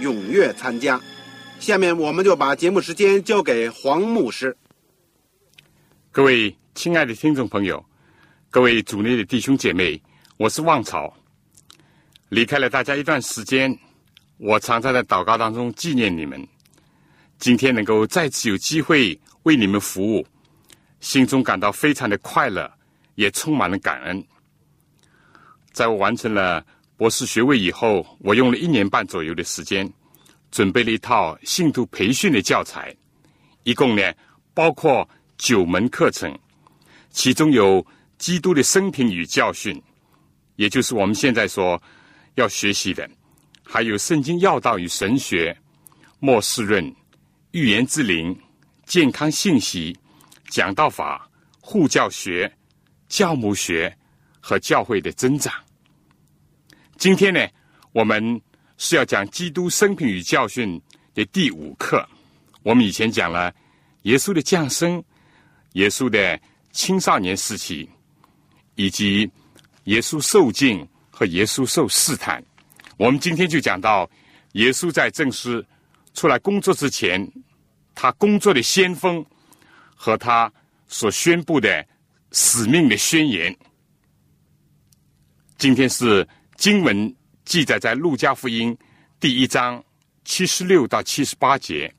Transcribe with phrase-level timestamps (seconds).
[0.00, 1.00] 踊跃参加。
[1.58, 4.56] 下面我们就把节目时间交给黄牧师。
[6.12, 7.84] 各位亲爱的听众朋友，
[8.50, 10.00] 各位主内的弟兄姐妹，
[10.36, 11.12] 我是旺草。
[12.28, 13.76] 离开了大家一段时间，
[14.36, 16.46] 我常常在祷告当中纪念你们。
[17.38, 20.26] 今天能够再次有机会为你们服务。
[21.00, 22.70] 心中感到非常的快乐，
[23.14, 24.24] 也充满了感恩。
[25.72, 26.64] 在我完成了
[26.98, 29.88] 博士学位以后，我用了一年半左右的时间，
[30.50, 32.92] 准备了一套信徒培训的教材，
[33.62, 34.02] 一共呢
[34.52, 36.36] 包括九门课程，
[37.10, 37.86] 其中有
[38.18, 39.80] 基督的生平与教训，
[40.56, 41.80] 也就是我们现在所
[42.34, 43.08] 要学习的，
[43.62, 45.56] 还有圣经要道与神学、
[46.18, 46.92] 末世论、
[47.52, 48.36] 预言之灵、
[48.86, 49.96] 健康信息。
[50.50, 52.50] 讲道法、护教学、
[53.06, 53.94] 教母学
[54.40, 55.52] 和教会的增长。
[56.98, 57.48] 今天呢，
[57.92, 58.40] 我们
[58.76, 60.80] 是要讲基督生平与教训
[61.14, 62.06] 的第五课。
[62.64, 63.54] 我们以前讲了
[64.02, 65.02] 耶稣的降生、
[65.74, 66.38] 耶稣的
[66.72, 67.88] 青少年时期，
[68.74, 69.30] 以及
[69.84, 72.44] 耶稣受尽和耶稣受试探。
[72.96, 74.10] 我们今天就讲到
[74.54, 75.64] 耶稣在正式
[76.14, 77.24] 出来工作之前，
[77.94, 79.24] 他工作的先锋。
[80.00, 80.50] 和他
[80.86, 81.84] 所宣布的
[82.30, 83.52] 使命的宣言。
[85.56, 86.24] 今天是
[86.58, 87.14] 经文
[87.44, 88.76] 记载在路加福音
[89.20, 89.82] 第一章
[90.24, 91.94] 七十六到七十八节，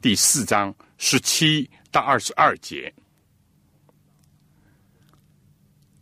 [0.00, 2.92] 第四章十七到二十二节。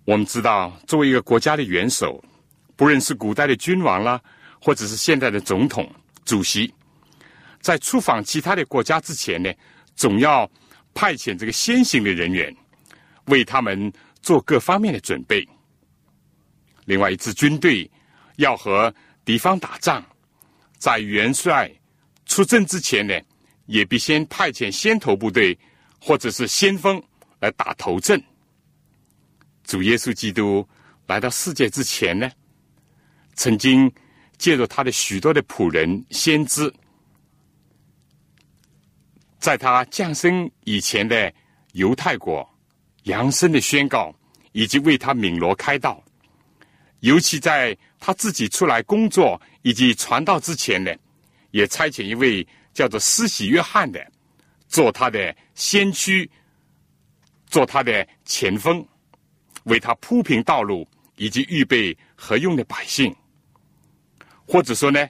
[0.06, 2.24] 我们知道，作为一个国家的元首，
[2.74, 4.18] 不论是古代的君王啦，
[4.62, 5.86] 或者是现在的总统、
[6.24, 6.72] 主席，
[7.60, 9.52] 在出访其他的国家之前呢，
[9.94, 10.50] 总要。
[10.92, 12.52] 派遣这个先行的人员，
[13.26, 15.48] 为他们做各方面的准备。
[16.90, 17.88] 另外，一支军队
[18.38, 18.92] 要和
[19.24, 20.04] 敌方打仗，
[20.76, 21.70] 在元帅
[22.26, 23.14] 出征之前呢，
[23.66, 25.56] 也必先派遣先头部队
[26.00, 27.00] 或者是先锋
[27.38, 28.20] 来打头阵。
[29.62, 30.68] 主耶稣基督
[31.06, 32.28] 来到世界之前呢，
[33.34, 33.88] 曾经
[34.36, 36.74] 借助他的许多的仆人、先知。
[39.38, 41.32] 在他降生以前的
[41.74, 42.44] 犹太国，
[43.04, 44.12] 扬声的宣告，
[44.50, 46.02] 以及为他鸣锣开道，
[47.00, 50.94] 尤其在他自己出来工作以及传道之前呢，
[51.50, 54.04] 也差遣一位叫做施洗约翰的，
[54.68, 56.30] 做他的先驱，
[57.46, 58.86] 做他的前锋，
[59.64, 63.14] 为他铺平道路，以及预备合用的百姓，
[64.46, 65.08] 或者说呢，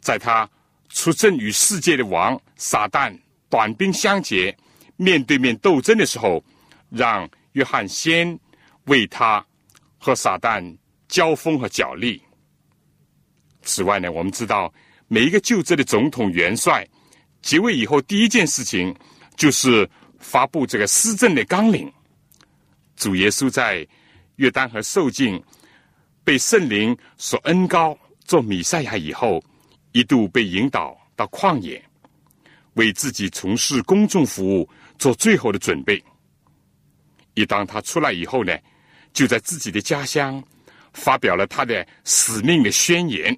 [0.00, 0.48] 在他。
[0.90, 3.12] 出征与世界的王撒旦
[3.48, 4.56] 短兵相接，
[4.94, 6.40] 面对面斗争的时候，
[6.88, 8.38] 让约翰先
[8.84, 9.44] 为他
[10.04, 10.62] 和撒旦
[11.08, 12.22] 交锋和角力。
[13.62, 14.72] 此外呢，我们知道
[15.08, 16.86] 每一个就职的总统元帅
[17.40, 18.94] 即位以后，第一件事情
[19.36, 19.88] 就是
[20.18, 21.90] 发布这个施政的纲领。
[22.96, 23.86] 主耶稣在
[24.36, 25.42] 约旦河受尽，
[26.22, 29.42] 被圣灵所恩高做弥赛亚以后。
[29.96, 31.80] 一度被引导到旷野，
[32.72, 34.68] 为自己从事公众服务
[34.98, 36.02] 做最后的准备。
[37.34, 38.58] 一当他出来以后呢，
[39.14, 40.42] 就在自己的家乡
[40.92, 43.34] 发表了他的使命的宣言。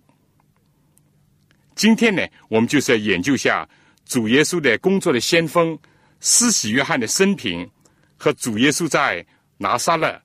[1.76, 3.68] 今天呢，我们就是要研究下
[4.06, 5.78] 主耶稣的工作的先锋
[6.20, 7.70] 施洗约翰的生平
[8.16, 9.24] 和主耶稣在
[9.58, 10.20] 拿撒勒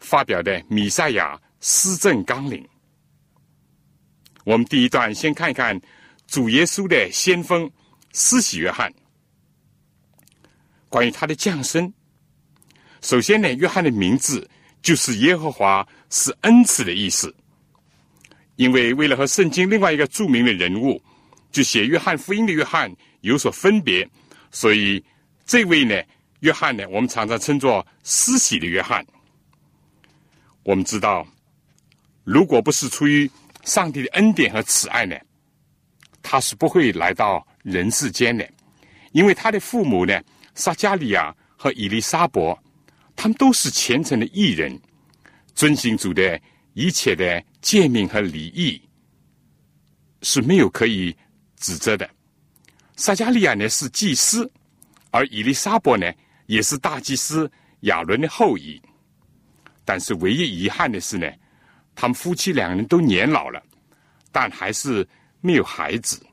[0.00, 2.68] 发表的弥赛亚施政纲领。
[4.44, 5.80] 我们第一段先看一看
[6.26, 7.70] 主耶稣的先锋
[8.12, 8.92] 施洗约翰，
[10.88, 11.92] 关于他的降生。
[13.00, 14.48] 首先呢，约翰的名字
[14.86, 17.34] 就是耶和华是恩赐的意思。
[18.54, 21.02] 因为为了和圣经另外一个著名的人物，
[21.50, 24.08] 就写约翰福音的约翰有所分别，
[24.52, 25.04] 所以
[25.44, 26.00] 这位呢，
[26.38, 29.04] 约翰呢，我们常常称作施洗的约翰。
[30.62, 31.26] 我们知道，
[32.22, 33.28] 如果不是出于
[33.64, 35.16] 上帝的恩典和慈爱呢，
[36.22, 38.48] 他是不会来到人世间的，
[39.10, 40.22] 因为他的父母呢，
[40.54, 42.56] 撒加利亚和以利沙伯，
[43.16, 44.78] 他们都是虔诚的艺人，
[45.54, 46.40] 遵行主的
[46.74, 47.42] 一切的。
[47.62, 48.80] 诫命和礼仪
[50.22, 51.12] 是没有可以
[51.56, 52.08] 指责的。
[52.94, 54.48] 撒加利亚呢是祭司，
[55.10, 56.08] 而以利沙伯呢
[56.46, 58.80] 也是大祭司亚伦的后裔。
[59.84, 61.28] 但是唯一遗憾的是呢，
[61.96, 63.60] 他们夫妻两人都年老了，
[64.30, 65.04] 但还是
[65.40, 66.24] 没有孩子。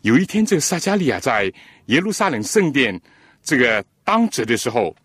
[0.00, 1.52] 有一天，这个撒加利亚在
[1.88, 2.98] 耶路撒冷圣殿
[3.42, 4.96] 这个当值的时候，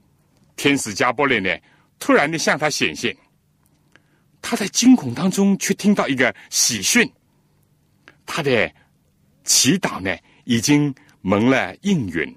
[0.62, 1.50] 天使加波列呢
[1.98, 3.18] 突然的向他显现。
[4.44, 7.12] 他在惊恐当中，却听到一个喜讯，
[8.28, 8.72] 他的
[9.44, 12.36] 祈祷呢已经蒙了应允，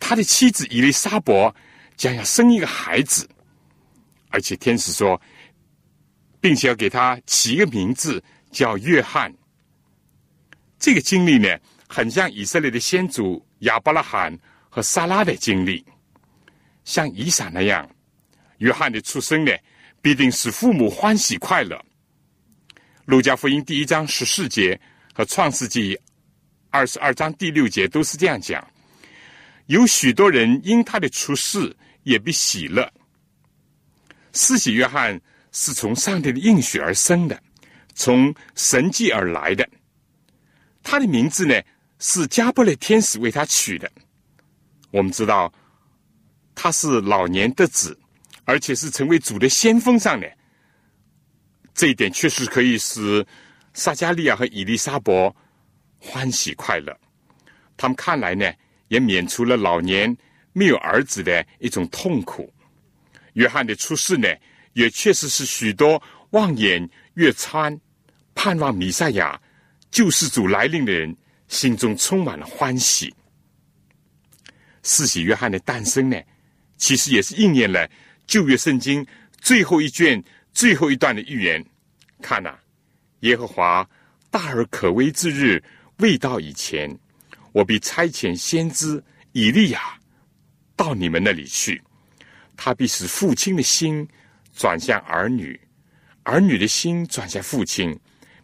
[0.00, 1.54] 他的妻子伊丽莎伯
[1.94, 3.28] 将要生一个孩子，
[4.30, 5.20] 而且天使说，
[6.40, 9.30] 并且要给他起一个名字叫约翰。
[10.78, 11.54] 这个经历呢，
[11.86, 14.34] 很像以色列的先祖亚伯拉罕
[14.70, 15.84] 和撒拉的经历，
[16.84, 17.88] 像以撒那样，
[18.58, 19.52] 约翰的出生呢。
[20.04, 21.80] 必定使父母欢喜快乐。
[23.04, 24.76] 路加福音第一章十四节
[25.14, 25.96] 和创世纪
[26.70, 28.68] 二十二章第六节都是这样讲：
[29.66, 32.92] 有许多人因他的出世也必喜乐。
[34.32, 35.20] 施洗约翰
[35.52, 37.40] 是从上帝的应许而生的，
[37.94, 39.68] 从神迹而来的。
[40.82, 41.54] 他的名字呢
[42.00, 43.88] 是加布勒天使为他取的。
[44.90, 45.54] 我们知道
[46.54, 47.98] 他是老年得子。
[48.44, 50.28] 而且是成为主的先锋上的，
[51.72, 53.24] 这一点确实可以使
[53.72, 55.34] 撒加利亚和伊丽莎伯
[55.96, 56.94] 欢喜快乐。
[57.76, 58.52] 他们看来呢，
[58.88, 60.14] 也免除了老年
[60.52, 62.52] 没有儿子的一种痛苦。
[63.34, 64.28] 约翰的出世呢，
[64.72, 67.80] 也确实是许多望眼欲穿、
[68.34, 69.40] 盼望弥赛亚
[69.92, 71.16] 救世主来临的人
[71.46, 73.14] 心中充满了欢喜。
[74.82, 76.20] 四喜约翰的诞生呢，
[76.82, 77.88] 其实也是应验了。
[78.26, 79.06] 旧约圣经
[79.40, 80.20] 最后一卷
[80.52, 81.64] 最后一段的预言，
[82.20, 82.58] 看呐，
[83.20, 83.88] 耶和华
[84.32, 85.62] 大而可畏之日
[85.98, 86.90] 未到以前，
[87.52, 89.00] 我必差遣先知
[89.30, 89.96] 以利亚
[90.74, 91.80] 到你们那里去，
[92.56, 94.06] 他必使父亲的心
[94.56, 95.58] 转向儿女，
[96.24, 97.96] 儿女的心转向父亲，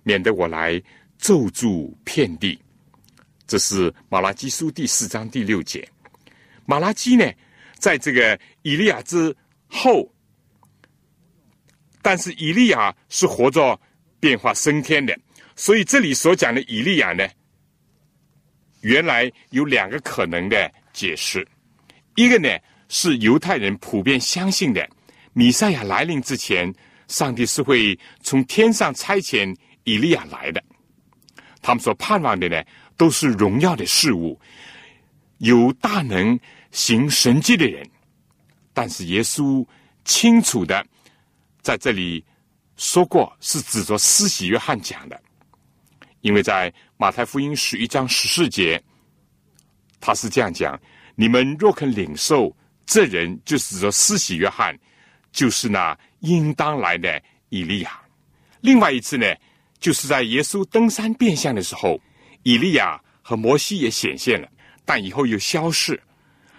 [0.04, 0.80] 免得我来
[1.18, 2.56] 咒诅遍地。
[3.48, 5.88] 这是马拉基书第四章第六节。
[6.66, 7.28] 马拉基呢，
[7.78, 9.34] 在这个以利亚之。
[9.70, 10.10] 后，
[12.00, 13.78] 但是以利亚是活着
[14.18, 15.14] 变化升天的，
[15.56, 17.28] 所以这里所讲的以利亚呢，
[18.80, 21.46] 原来有两个可能的解释。
[22.16, 22.48] 一个呢
[22.88, 24.88] 是犹太人普遍相信的，
[25.34, 26.74] 弥赛亚来临之前，
[27.06, 29.54] 上帝是会从天上差遣
[29.84, 30.64] 以利亚来的。
[31.60, 32.64] 他们所盼望的呢，
[32.96, 34.40] 都是荣耀的事物，
[35.40, 36.40] 有大能
[36.70, 37.88] 行神迹的人。
[38.72, 39.66] 但是耶稣
[40.04, 40.86] 清楚的
[41.62, 42.24] 在这里
[42.76, 45.20] 说过，是指着施洗约翰讲的，
[46.20, 48.80] 因为在马太福音十一章十四节，
[50.00, 50.80] 他是这样讲：
[51.16, 54.78] 你们若肯领受，这人就是指着施洗约翰，
[55.32, 58.00] 就是那应当来的以利亚。
[58.60, 59.26] 另外一次呢，
[59.80, 62.00] 就是在耶稣登山变相的时候，
[62.44, 64.48] 以利亚和摩西也显现了，
[64.84, 66.00] 但以后又消逝。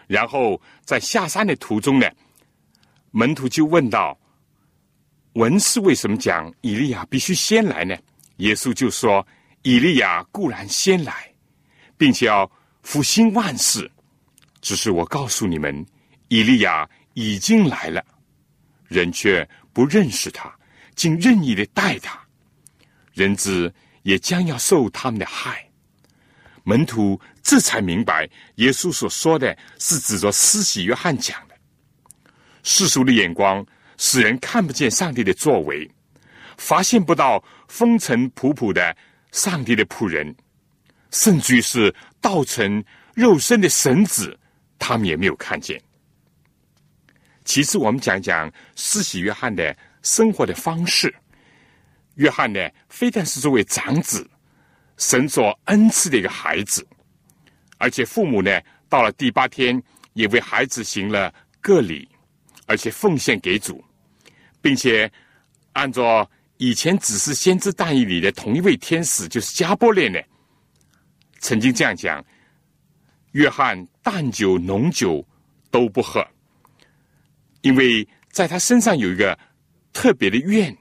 [0.09, 2.09] 然后在下山的途中呢，
[3.11, 4.17] 门徒就问道
[5.33, 7.95] ：“文士为什么讲以利亚必须先来呢？”
[8.37, 9.25] 耶稣就说
[9.61, 11.31] ：“以利亚固然先来，
[11.95, 12.49] 并且要
[12.81, 13.87] 复兴万事，
[14.61, 15.85] 只是我告诉你们，
[16.29, 18.03] 以利亚已经来了，
[18.87, 20.51] 人却不认识他，
[20.95, 22.19] 竟任意的待他，
[23.13, 25.63] 人子也将要受他们的害。”
[26.63, 31.55] 门徒这才明白，耶稣所说的是指着施洗约翰讲的。
[32.63, 33.65] 世俗的眼光
[33.97, 35.89] 使人看不见上帝的作为，
[36.57, 38.95] 发现不到风尘仆仆的
[39.31, 40.35] 上帝的仆人，
[41.11, 42.83] 甚至于是道成
[43.15, 44.37] 肉身的神子，
[44.77, 45.81] 他们也没有看见。
[47.45, 51.13] 其次，我们讲讲施洗约翰的生活的方式。
[52.15, 54.29] 约翰呢，非但是作为长子。
[54.99, 56.85] 神所恩赐的一个孩子，
[57.77, 59.81] 而且父母呢，到了第八天
[60.13, 62.07] 也为孩子行了个礼，
[62.65, 63.81] 而且奉献给主，
[64.61, 65.09] 并且
[65.71, 70.19] 按照以前只是先知但以里的同一位天使，就是加波列呢，
[71.39, 72.23] 曾经这样讲：
[73.31, 75.25] 约翰淡酒浓酒
[75.71, 76.21] 都不喝，
[77.61, 79.39] 因为在他身上有一个
[79.93, 80.77] 特别的愿，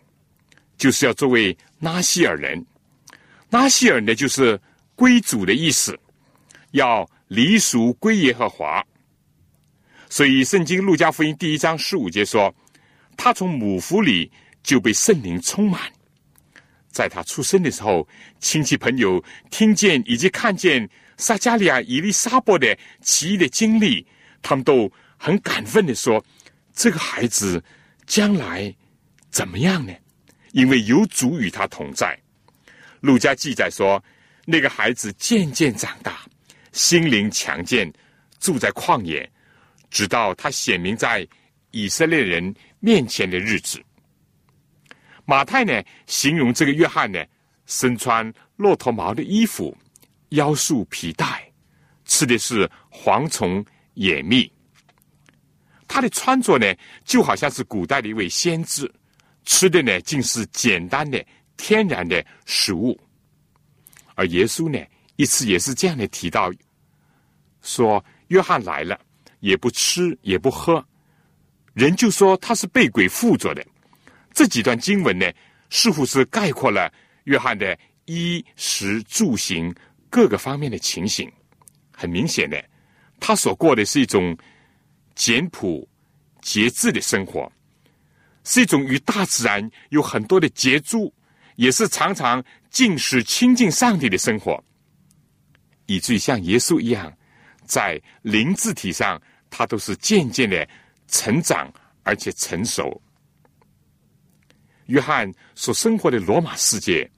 [0.76, 2.66] 就是要作为拉希尔人。
[3.50, 4.60] 拉希尔呢，就是
[4.94, 5.98] 归主的意思，
[6.72, 8.84] 要离俗归耶和华。
[10.10, 12.54] 所以，圣经路加福音第一章十五节说，
[13.16, 14.30] 他从母腹里
[14.62, 15.80] 就被圣灵充满。
[16.90, 18.06] 在他出生的时候，
[18.38, 24.06] 亲戚朋友听见以及看见撒加利亚、伊丽莎伯的奇异的经历，
[24.42, 26.22] 他们都很感奋的说
[26.74, 27.62] ：“这个孩子
[28.06, 28.74] 将来
[29.30, 29.92] 怎么样呢？
[30.52, 32.18] 因为有主与他同在。”
[33.00, 34.02] 路加记载说，
[34.44, 36.20] 那个孩子渐渐长大，
[36.72, 37.92] 心灵强健，
[38.40, 39.30] 住在旷野。
[39.90, 41.26] 直到他显明在
[41.70, 43.82] 以色列人面前的日子，
[45.24, 47.24] 马太呢形容这个约翰呢，
[47.64, 49.74] 身穿骆驼毛的衣服，
[50.30, 51.50] 腰束皮带，
[52.04, 53.64] 吃的是蝗虫
[53.94, 54.52] 野蜜。
[55.86, 56.66] 他的穿着呢，
[57.02, 58.92] 就好像是古代的一位先知，
[59.46, 61.24] 吃的呢竟是简单的
[61.58, 62.98] 天然的食物。
[64.14, 64.82] 而耶稣呢，
[65.16, 66.50] 一次也是这样的提到，
[67.60, 68.98] 说约翰来了。
[69.40, 70.84] 也不吃也不喝，
[71.72, 73.64] 人就说他是被鬼附着的。
[74.32, 75.32] 这几段经文呢，
[75.70, 79.72] 似乎是概括了约翰的衣食住行
[80.10, 81.30] 各个方面的情形。
[81.92, 82.60] 很明显的，
[83.20, 84.36] 他所过的是一种
[85.14, 85.88] 简朴
[86.42, 87.48] 节制的生活，
[88.42, 91.14] 是一种与大自然有很多的接触，
[91.58, 94.62] 也是常常尽是亲近上帝的生活，
[95.86, 97.12] 以至于像耶稣一样。
[97.66, 100.66] 在灵字体上，他都是渐渐的
[101.08, 101.70] 成长
[102.04, 103.02] 而且成熟。
[104.86, 107.10] 约翰所生活的罗马世界，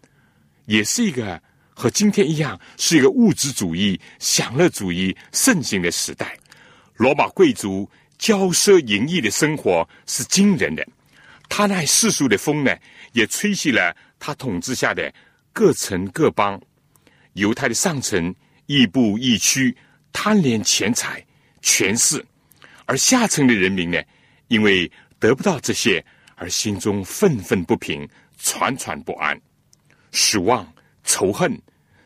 [0.64, 1.40] 也是一个
[1.74, 6.34] 和今天一样，是一个物质主义、享乐主义盛行的时代。
[6.96, 10.84] 罗马贵族骄奢淫逸的生活是惊人的，
[11.50, 12.74] 他那世俗的风呢，
[13.12, 15.12] 也吹熄了他统治下的
[15.52, 16.60] 各城各邦。
[17.32, 18.32] 犹太的上层
[18.66, 19.76] 亦步亦趋。
[20.12, 21.24] 贪恋钱财、
[21.62, 22.22] 权势，
[22.84, 24.02] 而下层的人民呢，
[24.48, 29.40] 因为得不到这些，而心中愤愤不平、惴惴不安、
[30.10, 30.66] 失望、
[31.04, 31.56] 仇恨、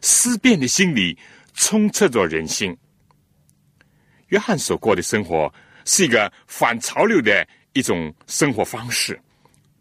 [0.02, 1.16] 思辨的心理
[1.54, 2.76] 充斥着人心。
[4.28, 5.52] 约翰所过的生活
[5.87, 9.18] 是一个反潮流的一种生活方式，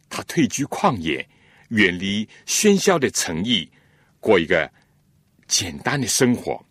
[0.09, 1.27] 他退居旷野，
[1.73, 3.69] 远离喧嚣的城邑，
[4.19, 4.71] 过一个
[5.47, 6.63] 简单的生活。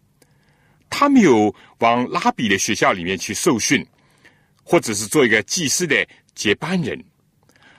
[0.88, 3.84] 他没有往拉比的学校里面去受训，
[4.62, 7.02] 或者是做一个祭司的接班人，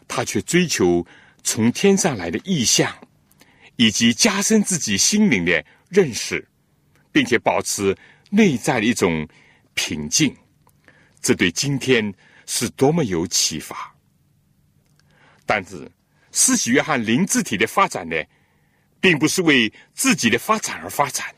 [0.07, 1.05] 他却追求
[1.43, 2.91] 从天上来的意象，
[3.75, 6.45] 以及加深自己心灵的认识，
[7.11, 7.95] 并且保持
[8.31, 9.27] 内在的一种
[9.75, 10.35] 平静。
[11.21, 12.13] 这对今天
[12.45, 13.95] 是多么有启发！
[15.45, 15.89] 但是，
[16.33, 18.15] 施洗约翰灵智体的发展呢，
[18.99, 21.33] 并不是为自己的发展而发展。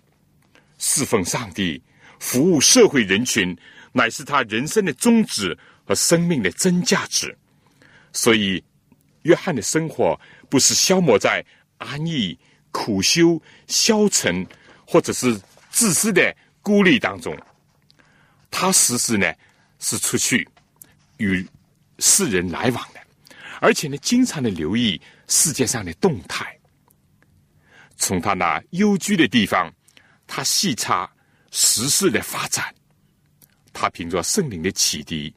[0.77, 1.81] 侍奉上帝、
[2.19, 3.55] 服务社会人群，
[3.91, 7.37] 乃是他人生的宗旨和生命的真价值。
[8.13, 8.63] 所以，
[9.23, 11.45] 约翰的生活不是消磨在
[11.77, 12.37] 安逸、
[12.71, 14.47] 苦修、消沉，
[14.87, 17.37] 或者是自私的孤立当中。
[18.49, 19.33] 他时时呢
[19.79, 20.47] 是出去
[21.17, 21.45] 与
[21.99, 22.87] 世人来往，
[23.65, 26.45] 而且呢经常的留意世界上的动态。
[27.95, 29.74] 从他那幽居的地方。
[30.27, 31.07] 他细察
[31.51, 32.74] 时事的发展，
[33.72, 35.31] 他凭着圣灵的启迪，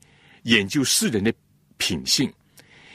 [0.44, 1.30] 研究世人的
[1.76, 2.32] 品性，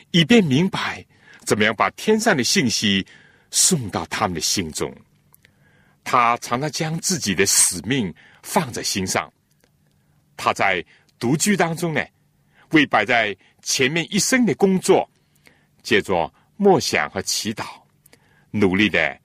[0.09, 1.05] 以便明白
[1.45, 3.05] 怎么样把天上的信息
[3.51, 4.91] 送到他们的心中。
[6.03, 8.11] 他常常将自己的使命
[8.41, 9.31] 放在心上。
[10.35, 10.83] 他在
[11.19, 12.03] 独居当中呢，
[12.71, 15.07] 为摆在前面一生的工作，
[15.83, 17.65] 借着默想和祈祷，
[18.49, 19.19] 努力的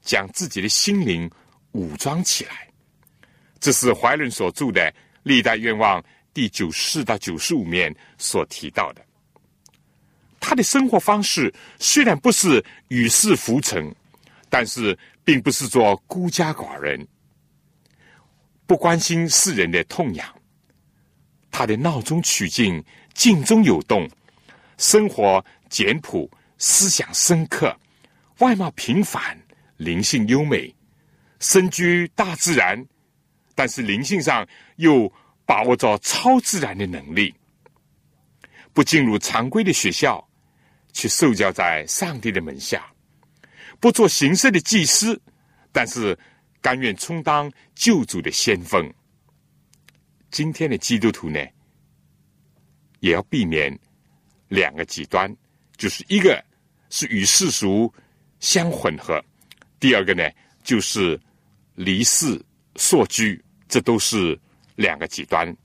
[0.00, 1.30] 将自己的心灵。
[1.72, 2.68] 武装起来，
[3.58, 4.80] 这是怀伦所著的
[5.24, 6.00] 《历代愿望》
[6.32, 9.04] 第九四到九十五面所提到的。
[10.38, 13.92] 他的生活方式虽然不是与世浮沉，
[14.48, 17.04] 但是并不是做孤家寡人，
[18.66, 20.32] 不关心世人的痛痒。
[21.50, 22.80] 他的闹中取静，
[23.14, 24.08] 静中有动，
[24.78, 25.44] 生活
[25.74, 27.76] 简朴，思想深刻，
[28.38, 29.36] 外貌平凡，
[29.76, 30.72] 灵性优美。
[31.40, 32.86] 身居大自然，
[33.56, 35.12] 但是灵性上又
[35.44, 37.34] 把握着超自然的能力。
[38.72, 40.24] 不进入常规的学校，
[40.92, 42.86] 去受教在上帝的门下，
[43.80, 45.20] 不做形式的祭司，
[45.72, 46.16] 但是
[46.60, 48.94] 甘愿充当救主的先锋。
[50.30, 51.44] 今天的基督徒呢，
[53.00, 53.76] 也要避免
[54.46, 55.36] 两个极端，
[55.76, 56.42] 就是一个
[56.90, 57.92] 是与世俗
[58.40, 59.22] 相混合，
[59.78, 60.28] 第二个呢
[60.62, 61.20] 就是
[61.74, 62.40] 离世
[62.76, 64.38] 所居，这都是
[64.76, 65.56] 两个极端，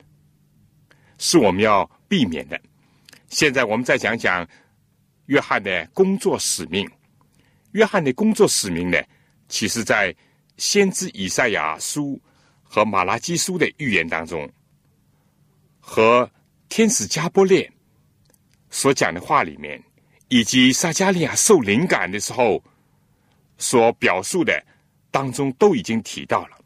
[1.18, 2.60] 是我们要避免的。
[3.30, 4.48] 现在我们再讲讲。
[5.30, 6.90] 约翰的工作使命，
[7.74, 8.98] 约翰的工作使命呢，
[9.48, 10.12] 其实在
[10.58, 12.20] 先知以赛亚书
[12.64, 14.52] 和马拉基书的预言当中，
[15.80, 16.28] 和
[16.68, 17.72] 天使加波列
[18.72, 19.80] 所讲的话里面，
[20.30, 22.64] 以及撒加利亚受灵感的时候
[23.58, 24.64] 所表述的
[25.12, 26.58] 当中，都已经提到了。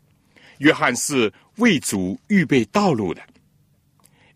[0.60, 3.22] 约翰是为主预备道路的，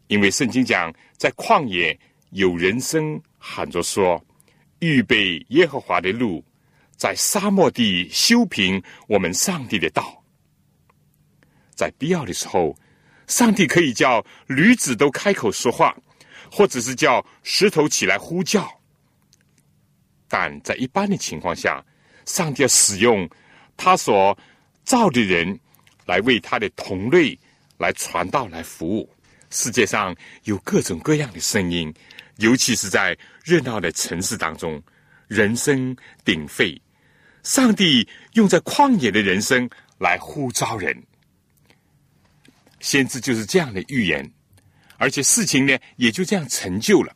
[0.08, 1.98] 因为圣经讲，在旷野
[2.32, 3.22] 有人声。
[3.40, 4.22] 喊着说
[4.80, 6.44] ：“预备耶和华的路，
[6.98, 10.22] 在沙漠地修平我们上帝的道。”
[11.74, 12.76] 在必要的时候，
[13.28, 15.96] 上帝可以叫驴子都开口说话，
[16.52, 18.77] 或者是叫石头起来呼叫。
[20.28, 21.84] 但在一般的情况下，
[22.26, 23.30] 上帝要使用
[23.76, 24.38] 他所
[24.84, 25.60] 造的人
[26.06, 27.38] 来为他的同类
[27.78, 29.10] 来传道、来服务。
[29.50, 31.94] 世界上有各种各样的声音。
[32.38, 34.80] 尤其是在热闹的城市当中，
[35.28, 36.80] 人声鼎沸，
[37.42, 39.68] 上帝用在旷野的人生
[39.98, 40.96] 来呼召人。
[42.80, 44.32] 先知就是这样的预言，
[44.98, 47.12] 而且事情呢也就这样成就了。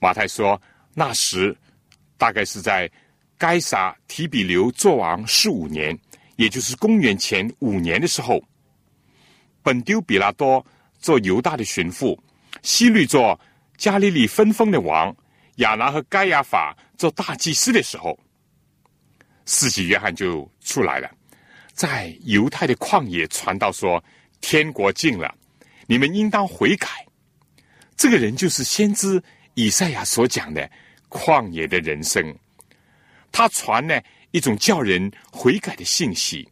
[0.00, 0.60] 马太说，
[0.92, 1.56] 那时
[2.20, 2.88] 大概是在
[3.38, 5.98] 该撒提比留做王十五年，
[6.36, 8.38] 也就是公元前五年的时候，
[9.62, 10.64] 本丢比拉多
[10.98, 12.18] 做犹大的巡抚，
[12.62, 13.40] 希律做。
[13.80, 15.16] 加利利分封的王
[15.56, 18.20] 亚拿和盖亚法做大祭司的时候，
[19.46, 21.10] 四喜约翰就出来了，
[21.72, 24.04] 在犹太的旷野传道说
[24.42, 25.34] ：“天国近了，
[25.86, 26.88] 你们应当悔改。”
[27.96, 29.22] 这个人就是先知
[29.54, 30.70] 以赛亚所讲的
[31.10, 32.34] 旷野的人生。
[33.30, 36.48] 他传呢一种叫人悔改的信息，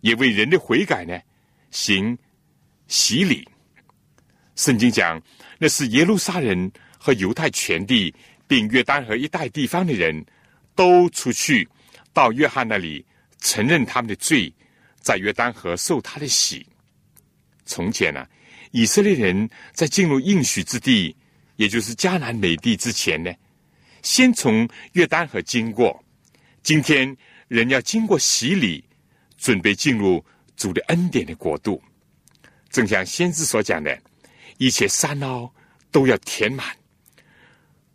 [0.00, 1.16] 也为人的悔改呢
[1.70, 2.18] 行
[2.88, 3.48] 洗礼。
[4.56, 5.22] 圣经讲。
[5.58, 8.14] 那是耶路撒冷和犹太全地，
[8.46, 10.22] 并约旦河一带地方的人
[10.74, 11.66] 都出去
[12.12, 13.02] 到约翰那里
[13.40, 14.52] 承认他们的罪，
[15.00, 16.66] 在约旦河受他的洗。
[17.64, 18.26] 从前呢，
[18.70, 21.16] 以色列人在进入应许之地，
[21.56, 23.32] 也就是迦南美地之前呢，
[24.06, 26.00] 先从约旦河经过。
[26.62, 27.14] 今天
[27.48, 28.84] 人要经过洗礼，
[29.36, 30.24] 准备进入
[30.56, 31.82] 主的恩典的国度。
[32.70, 34.00] 正像先知所讲的。
[34.58, 35.52] 一切山凹
[35.90, 36.64] 都要填满，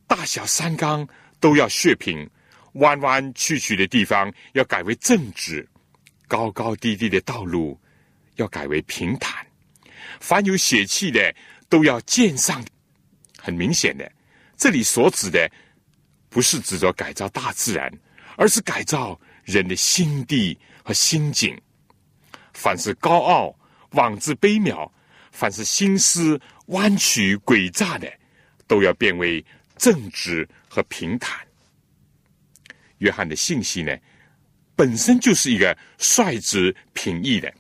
[0.06, 1.08] 大小山冈
[1.40, 2.30] 都要削平，
[2.74, 5.68] 弯弯曲曲的地方要改为正直，
[6.28, 7.80] 高高低低的道路
[8.36, 9.48] 要改为平坦。
[10.20, 11.34] 凡有血气的
[11.70, 12.64] 都要见上。
[13.40, 14.12] 很明显的，
[14.56, 15.50] 这里所指的
[16.32, 17.92] 不是指着改造大自然，
[18.38, 21.56] 而是改造人的心地和心境。
[22.54, 23.54] 凡是高傲、
[23.92, 24.90] 妄自卑渺。
[25.34, 28.12] 凡是心思弯曲诡诈的，
[28.68, 29.44] 都要变为
[29.78, 31.40] 正直和平坦。
[32.98, 33.98] 约翰的信息呢，
[34.76, 37.52] 本身就是一个率直平易的。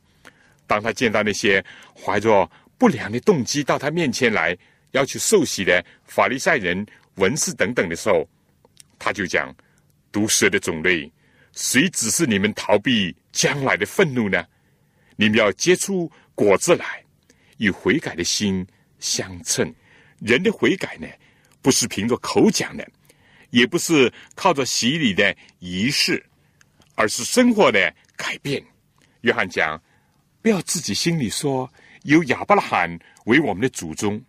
[0.68, 1.64] 当他见到那些
[1.96, 4.58] 怀着不良的动机到他面前来
[4.92, 8.28] 要求受洗的法利赛人、文士等等的时候，
[9.04, 9.54] 他就讲：
[10.12, 11.12] 毒蛇的种类，
[11.54, 14.46] 谁指示你们逃避将来的愤怒呢？
[15.16, 17.04] 你们要结出果子来。
[17.58, 18.66] 与悔改的心
[18.98, 19.72] 相称，
[20.20, 21.08] 人的悔改呢，
[21.62, 22.88] 不是凭着口讲的，
[23.52, 26.26] 也不是靠着洗礼的仪式，
[26.96, 28.64] 而是生活的改变。
[29.22, 29.80] 约翰讲，
[30.42, 34.20] 不要自己心里说有亚伯拉罕为我们的祖宗。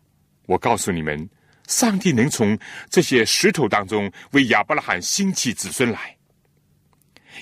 [0.44, 1.26] 我告诉你们，
[1.72, 2.58] 上帝能从
[2.90, 6.16] 这些石头当中为亚伯拉罕兴起子孙来，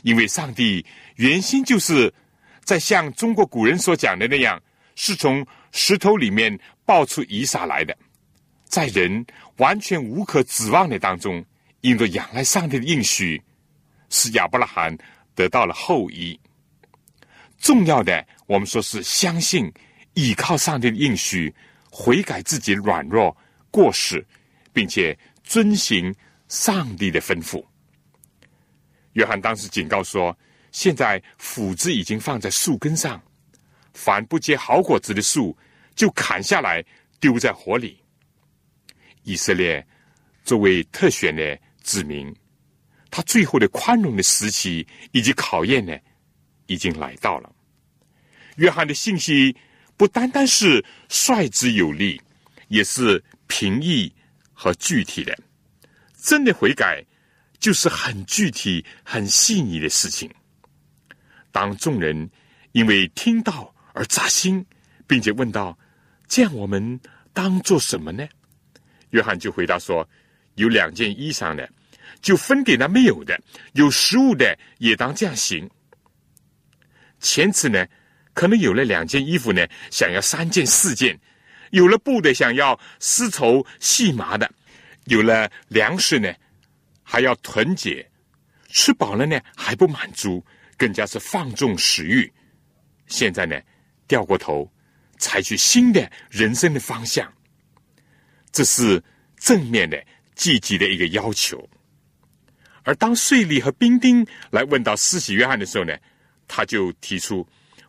[0.02, 0.84] 因为上帝
[1.16, 2.12] 原先就是
[2.64, 4.60] 在像中国古人所讲的那样，
[4.94, 5.46] 是从。
[5.72, 7.96] 石头里面爆出以撒来的，
[8.64, 9.24] 在人
[9.58, 11.44] 完全无可指望的当中，
[11.80, 13.40] 因着仰赖上帝的应许，
[14.08, 14.98] 使亚伯拉罕
[15.32, 16.36] 得到了后裔。
[17.56, 19.72] 重要的，我们说是相信、
[20.14, 21.54] 依靠上帝的应许，
[21.88, 23.36] 悔改自己软弱
[23.70, 24.24] 过失，
[24.72, 26.14] 并且遵行
[26.48, 27.64] 上帝的吩咐。
[29.14, 30.36] 约翰当时警告说
[30.72, 33.20] ：“现在斧子已经放在树根上。”
[33.92, 35.56] 凡不结好果子的树，
[35.96, 36.82] 就砍下来
[37.18, 38.00] 丢在火里。
[39.24, 39.84] 以色列
[40.44, 42.34] 作为特选的子民，
[43.10, 45.98] 他最后的宽容的时期以及考验呢，
[46.66, 47.52] 已经来到了。
[48.56, 49.54] 约翰的信息
[49.96, 52.22] 不单单是率直有力，
[52.68, 54.10] 也是平易
[54.52, 55.36] 和具体的。
[56.22, 57.04] 真的悔改，
[57.58, 60.30] 就是很具体、很细腻的事情。
[61.50, 62.30] 当众人
[62.72, 64.64] 因为听到而扎心，
[65.06, 65.76] 并且问道
[66.28, 67.00] ：“这样我们
[67.32, 68.26] 当做什么呢？”
[69.10, 70.08] 约翰就回答说
[70.54, 71.68] ：“有两件衣裳的，
[72.20, 73.34] 就分给那没有的；
[73.72, 75.68] 有食物的，也当这样行。”
[77.18, 77.84] 前次呢，
[78.32, 81.16] 可能有了两件衣服呢，想要三件、四件；
[81.70, 84.50] 有了布的，想要丝绸、细麻的。
[85.06, 86.32] 有了粮食呢，
[87.02, 88.04] 还要囤积；
[88.68, 90.44] 吃饱了呢，还不满足，
[90.76, 92.30] 更加是放纵食欲。
[93.06, 93.60] 现在呢，
[94.06, 94.70] 掉过头，
[95.18, 97.32] 采取新的人生的方向，
[98.52, 99.02] 这是
[99.36, 100.00] 正面的、
[100.34, 101.68] 积极的一个要求。
[102.82, 105.96] 而当税吏和兵丁来问到施洗约翰的时候呢，
[106.46, 107.46] 他就提出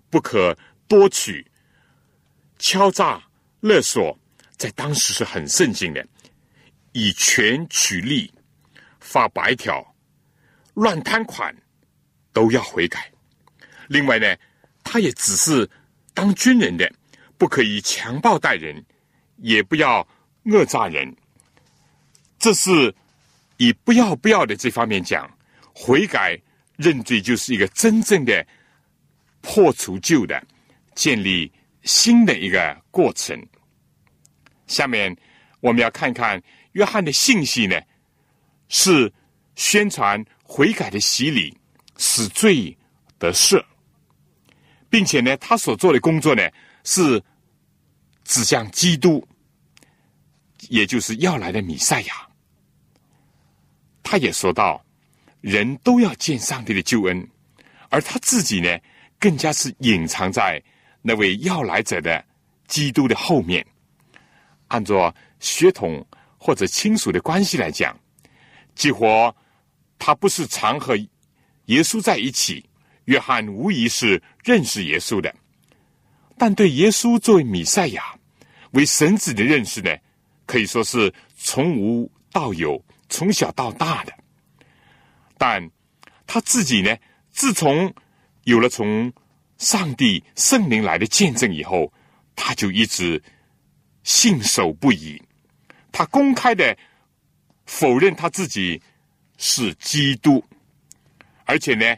[0.09, 1.45] 不可多取、
[2.57, 3.21] 敲诈
[3.61, 4.17] 勒索，
[4.57, 6.05] 在当时是很盛行的。
[6.93, 8.29] 以权取利、
[8.99, 9.95] 发白条、
[10.73, 11.55] 乱贪款，
[12.33, 13.09] 都要悔改。
[13.87, 14.35] 另外呢，
[14.83, 15.69] 他也只是
[16.13, 16.91] 当军人的，
[17.37, 18.83] 不可以强暴待人，
[19.37, 20.05] 也不要
[20.43, 21.15] 讹诈人。
[22.37, 22.93] 这是
[23.55, 25.29] 以不要不要的这方面讲，
[25.73, 26.37] 悔改
[26.75, 28.45] 认罪就是一个真正的
[29.39, 30.45] 破除旧的、
[30.93, 31.49] 建立
[31.83, 33.39] 新的一个过程。
[34.67, 35.15] 下面
[35.59, 36.41] 我们要看看。
[36.73, 37.77] 约翰的信息呢，
[38.69, 39.11] 是
[39.57, 41.53] 宣传悔改的洗礼，
[41.97, 42.77] 使罪
[43.19, 43.61] 得赦，
[44.89, 46.49] 并且呢，他所做的工作呢，
[46.85, 47.21] 是
[48.23, 49.27] 指向基督，
[50.69, 52.25] 也就是要来的弥赛亚。
[54.01, 54.81] 他也说到，
[55.41, 57.29] 人都要见上帝的救恩，
[57.89, 58.79] 而他自己呢，
[59.19, 60.63] 更加是隐藏在
[61.01, 62.23] 那位要来者的
[62.67, 63.65] 基督的后面，
[64.67, 66.05] 按照血统。
[66.43, 67.95] 或者亲属的关系来讲，
[68.73, 69.05] 几乎
[69.99, 70.97] 他不是常和
[71.65, 72.67] 耶稣在一起。
[73.05, 75.31] 约翰无疑是认识耶稣的，
[76.39, 78.17] 但对耶稣作为弥赛亚、
[78.71, 79.95] 为神子的认识呢，
[80.47, 84.11] 可以说是从无到有，从小到大的。
[85.37, 85.69] 但
[86.25, 86.97] 他自己呢，
[87.29, 87.93] 自从
[88.45, 89.13] 有了从
[89.61, 91.93] 上帝圣灵来的见证以后，
[92.35, 93.21] 他就一直
[94.01, 95.21] 信守不疑。
[95.91, 96.75] 他公开的
[97.67, 98.81] 否认他自己
[99.37, 100.43] 是基督，
[101.45, 101.95] 而且呢，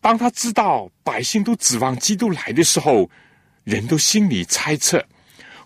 [0.00, 3.08] 当他知道百姓都指望基督来的时候，
[3.64, 5.06] 人都心里猜测，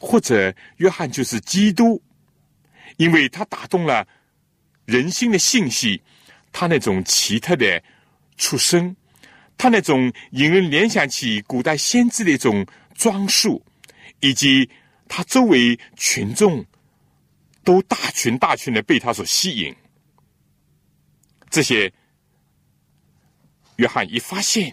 [0.01, 2.03] 或者约翰就是基督，
[2.97, 4.05] 因为他打动了
[4.87, 6.03] 人心的信息，
[6.51, 7.81] 他那种奇特的
[8.37, 8.97] 出生，
[9.57, 13.65] 他那种引人联想起古代先知的一种装束，
[14.21, 14.69] 以及
[15.09, 16.65] 他周围群众。
[17.65, 19.75] 都大群大群的被他所吸引，
[21.51, 21.93] 这些
[23.75, 24.73] 约翰一发现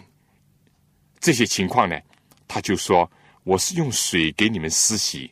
[1.18, 2.00] 这些情况呢，
[2.46, 3.10] 他就说
[3.42, 5.28] ：“我是用水给你们施洗，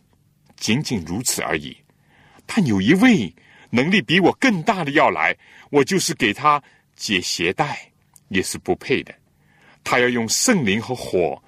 [0.56, 1.76] 仅仅如此而已。
[2.46, 3.32] 但有一位
[3.70, 5.32] 能力比我更大的要来，
[5.70, 6.60] 我就是给他
[6.96, 7.92] 解鞋带
[8.26, 9.14] 也是不配的。
[9.84, 11.42] 他要用圣灵和火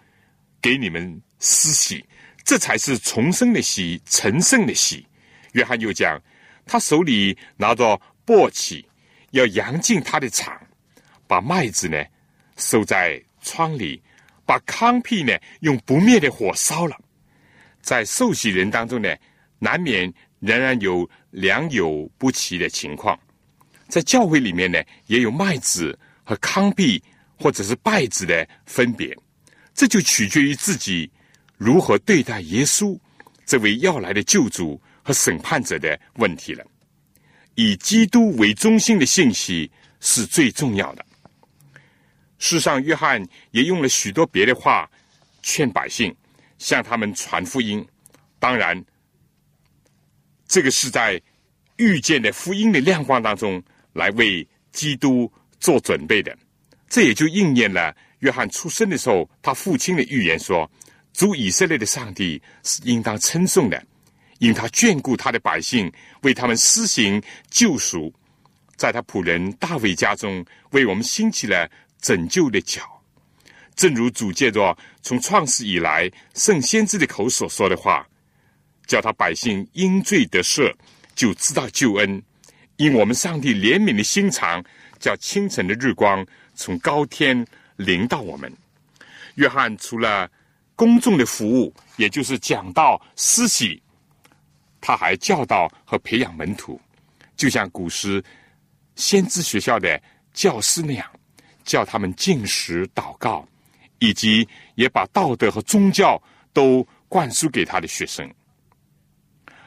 [0.61, 2.05] 给你们施洗，
[2.45, 5.07] 这才是重生的洗，成圣的洗。”
[5.53, 6.21] 约翰又讲，
[6.67, 8.85] 他手里拿着簸箕，
[9.31, 10.61] 要扬进他的场，
[11.27, 12.03] 把麦子呢
[12.57, 14.03] 收在窗里，
[14.45, 16.99] 把糠秕呢用不灭的火烧了。
[17.81, 19.15] 在受洗人当中呢，
[19.59, 23.19] 难免仍然有良莠不齐的情况，
[23.89, 27.01] 在教会里面呢，也有麦子和糠秕
[27.37, 29.17] 或者是败子的分别，
[29.75, 31.11] 这就取决于自己
[31.57, 32.99] 如何对待耶稣
[33.45, 34.81] 这位要来的救主。
[35.07, 36.65] 和审判者的问题了。
[37.57, 39.71] 以基督为中心的信息
[40.01, 41.05] 是最重要的。
[42.39, 44.91] 事实上，约翰也用了许多别的话
[45.43, 46.17] 劝百姓，
[46.57, 47.87] 向他们传福音。
[48.39, 48.83] 当然，
[50.49, 51.21] 这个是在
[51.77, 56.35] 遇见的福音的亮光当中来为基督做准备的。
[56.95, 60.71] 这也就应验了约翰出生的时候他父亲的预言说
[61.13, 63.85] ：“主以色列的上帝是应当称颂的。”
[64.39, 68.15] 因他眷顾他的百姓，为他们施行救赎，
[68.77, 71.69] 在他仆人大卫家中为我们兴起了
[72.01, 72.83] 拯救的脚。
[73.75, 78.07] 正如主借着从创世以来圣先知的口所说的话，
[78.87, 80.73] 叫他百姓因罪得赦，
[81.17, 82.23] 就知道救恩，
[82.77, 84.65] 因我们上帝怜悯的心肠，
[85.01, 88.53] 叫清晨的日光从高天临到我们。
[89.35, 90.31] 约翰除了
[90.77, 93.83] 公众的服务，也就是讲道、施洗，
[94.81, 96.81] 他还教导和培养门徒，
[97.37, 98.23] 就像古时
[98.97, 100.01] 先知学校的
[100.33, 101.09] 教师那样，
[101.65, 103.47] 叫他们进食、祷告，
[103.99, 106.21] 以及也把道德和宗教
[106.53, 108.33] 都灌输给他的学生。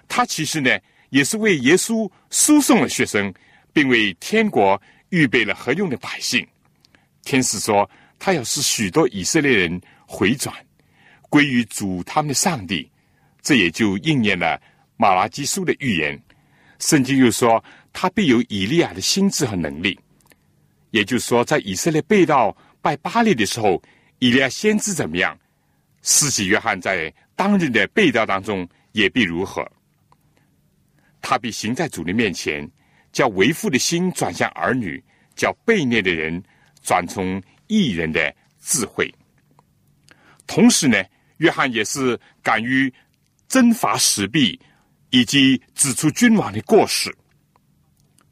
[0.07, 0.69] 他其实呢，
[1.09, 3.33] 也是为耶稣输送了学生，
[3.73, 6.47] 并为天国预备了合用的百姓。
[7.27, 10.55] 天使说，他要使许多以色列人回转，
[11.29, 12.89] 归于主他们的上帝。
[13.41, 14.57] 这也就应验了
[14.95, 16.17] 马拉基书的预言。
[16.79, 17.61] 圣经又说，
[17.91, 19.99] 他必有以利亚的心智和能力。
[20.91, 23.83] 也就是说，在以色列被盗拜巴利的时候，
[24.19, 25.37] 以利亚先知怎么样？
[26.03, 29.69] 施洗约翰在当日的被盗当中也必如何？
[31.21, 32.65] 他必行在主的面前，
[33.11, 35.03] 叫为父的心转向儿女，
[35.35, 36.41] 叫被虐的人
[36.87, 39.13] 转从异人的智慧。
[40.47, 41.03] 同时呢，
[41.39, 42.91] 约翰也是敢于
[43.49, 44.57] 征伐石壁，
[45.09, 47.13] 以及指出君王的过失。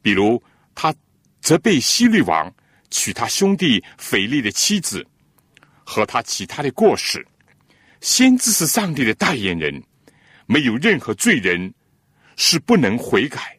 [0.00, 0.42] 比如，
[0.74, 0.94] 他
[1.42, 2.50] 责备希律王
[2.90, 5.06] 娶他兄弟腓力的妻子，
[5.84, 7.22] 和他其他的过失。
[8.00, 9.82] 先知是上帝的代言人，
[10.46, 11.70] 没有任何罪人。
[12.38, 13.58] 是不能悔改，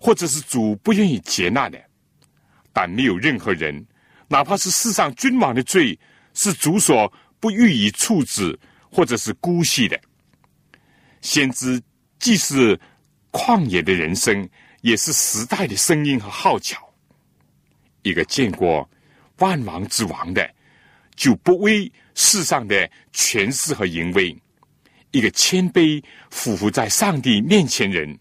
[0.00, 1.80] 或者是主不愿意接纳的。
[2.72, 3.86] 但没有任何人，
[4.32, 5.98] 哪怕是世上君王的罪，
[6.32, 8.58] 是主所不予以处置
[8.90, 10.00] 或者是姑息的。
[11.20, 11.78] 先知
[12.18, 12.80] 既是
[13.30, 14.48] 旷野的人生，
[14.80, 16.78] 也是时代的声音和号角。
[18.00, 18.88] 一个见过
[19.36, 20.50] 万王之王的，
[21.14, 24.34] 就不畏世上的权势和淫威。
[25.10, 28.18] 一个谦卑俯伏在上帝面前人，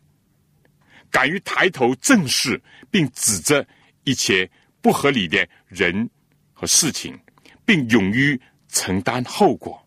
[1.10, 3.66] 敢于抬头正视并指责
[4.04, 4.50] 一切
[4.82, 6.10] 不合理的人
[6.54, 7.18] 和事情，
[7.66, 9.82] 并勇于承担后果。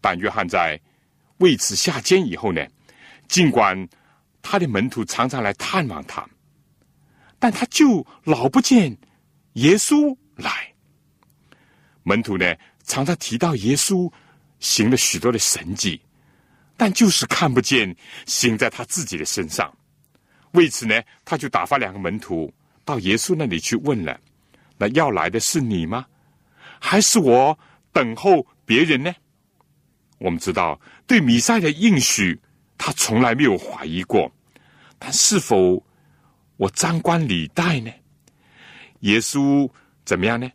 [0.00, 0.80] 但约翰在
[1.38, 2.66] 为此下监以后呢？
[3.28, 3.88] 尽管
[4.42, 6.28] 他的门徒常常来探望他，
[7.38, 8.96] 但他就老不见
[9.54, 10.72] 耶稣来。
[12.02, 14.10] 门徒呢，常常提到耶稣。
[14.60, 16.00] 行了许多的神迹，
[16.76, 17.94] 但就是看不见
[18.26, 19.72] 行在他自己的身上。
[20.50, 22.52] 为此呢，他就打发两个门徒
[22.88, 24.18] 到耶稣那里去问了
[24.78, 26.06] ：“那要来的是你吗？
[26.80, 27.58] 还是我
[27.92, 29.14] 等候别人呢？”
[30.16, 32.40] 我们知道，对米赛的应许，
[32.78, 34.32] 他从来没有怀疑过。
[34.98, 35.84] 但是否
[36.56, 37.92] 我张冠李戴呢？
[39.00, 39.70] 耶稣
[40.06, 40.50] 怎么样呢？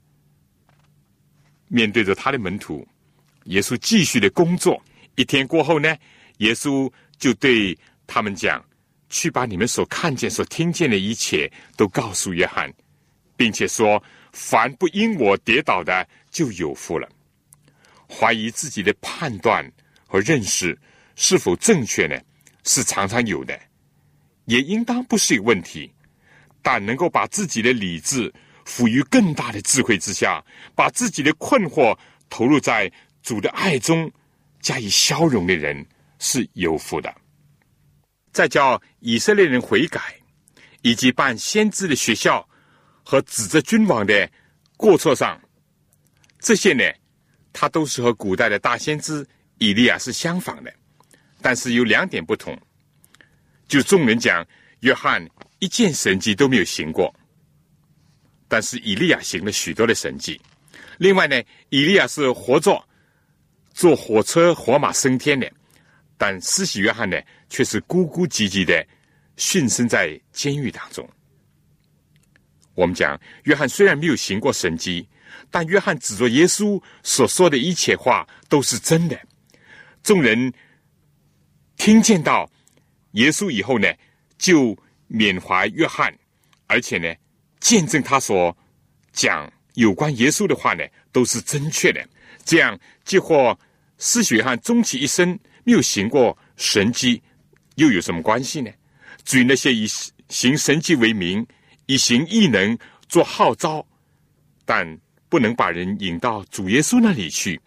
[1.67, 2.85] 面对着他的门徒。
[3.43, 4.81] 耶稣继续的工作。
[5.15, 5.95] 一天过后呢，
[6.37, 8.65] 耶稣就对他们讲
[9.13, 11.47] ：“去把你们所看见、所听见的一切
[11.77, 12.73] 都告诉约翰，
[13.37, 17.07] 并且说：凡不因我跌倒的，就有福了。
[18.09, 19.63] 怀疑自己的判断
[20.07, 20.75] 和认识
[21.15, 22.19] 是否正确呢？
[22.63, 23.57] 是常常有的，
[24.45, 25.93] 也应当不是一个问题。
[26.63, 28.33] 但能够把自己的理智
[28.65, 31.97] 赋予更大的智慧之下，把自己的困惑
[32.29, 32.91] 投入在。”
[33.23, 34.11] 主的爱中
[34.59, 35.87] 加以消融的人
[36.19, 37.15] 是有福的。
[38.33, 40.01] 再叫以色列人悔改，
[40.81, 42.45] 以及办先知的学校
[43.03, 44.29] 和指责君王的
[44.75, 45.39] 过错上，
[46.39, 46.83] 这些呢，
[47.53, 49.25] 他都是和古代的大先知
[49.59, 50.73] 以利亚是相仿的。
[51.41, 52.59] 但是有两点不同，
[53.67, 54.45] 就众人讲，
[54.79, 55.25] 约翰
[55.59, 57.13] 一件神迹都没有行过，
[58.47, 60.41] 但是以利亚行了许多的神迹。
[60.97, 62.83] 另外呢，以利亚是活着。
[63.75, 65.51] 坐火车火马升天的，
[66.25, 68.87] 但施洗约翰呢，却是孤孤寂寂的
[69.35, 71.05] 殉身在监狱当中。
[72.75, 75.05] 我们讲，约翰虽然没有行过神迹，
[75.51, 79.19] 但约翰指着耶稣所说的一切话都是真的。
[80.01, 80.53] 众人
[81.75, 82.49] 听见到
[83.15, 83.93] 耶稣以后呢，
[84.37, 84.73] 就
[85.07, 86.17] 缅怀约翰，
[86.67, 87.13] 而且呢，
[87.59, 88.57] 见证他所
[89.11, 92.01] 讲有关耶稣的话呢，都是正确的。
[92.45, 93.59] 这样，即或
[93.97, 97.21] 施洗约翰终其一生没有行过神迹，
[97.75, 98.71] 又有什么关系呢？
[99.23, 99.87] 至于那些以
[100.29, 101.45] 行神迹为名、
[101.85, 103.85] 以行异能做号召，
[104.65, 104.99] 但
[105.29, 107.59] 不能把人引到主耶稣那里去，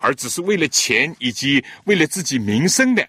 [0.00, 3.06] 而只是为了钱以及为了自己名声的，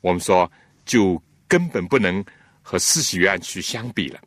[0.00, 0.50] 我们说
[0.84, 2.24] 就根本不能
[2.62, 4.20] 和四喜约翰去相比了，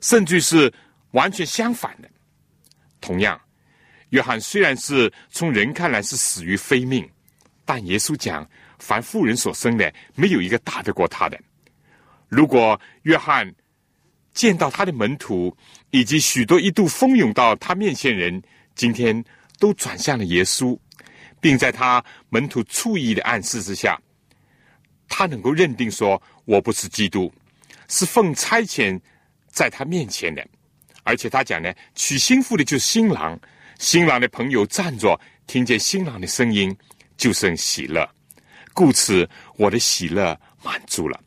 [0.00, 0.72] 甚至是
[1.12, 2.08] 完全相反的。
[3.00, 3.40] 同样。
[4.10, 7.06] 约翰虽然是从人看来是死于非命，
[7.68, 11.38] 但耶稣讲：凡妇人所生的，没有一个大得过他的。
[12.26, 13.54] 如果约翰
[14.32, 15.54] 见到他的门徒
[15.90, 18.42] 以及许多一度蜂拥到他面前人，
[18.74, 19.22] 今天
[19.58, 20.78] 都转向了耶稣，
[21.42, 24.00] 并在他门徒醋意的暗示之下，
[25.06, 27.30] 他能够认定说：“我不是基督，
[27.88, 28.98] 是奉差遣
[29.50, 30.42] 在他面前的。”
[31.04, 33.38] 而且他讲呢，娶新妇的就是新郎，
[33.78, 36.74] 新郎的朋友站着，听见新郎的声音，
[37.18, 38.08] 就生喜乐，
[38.72, 41.20] 故此我的喜乐满足了。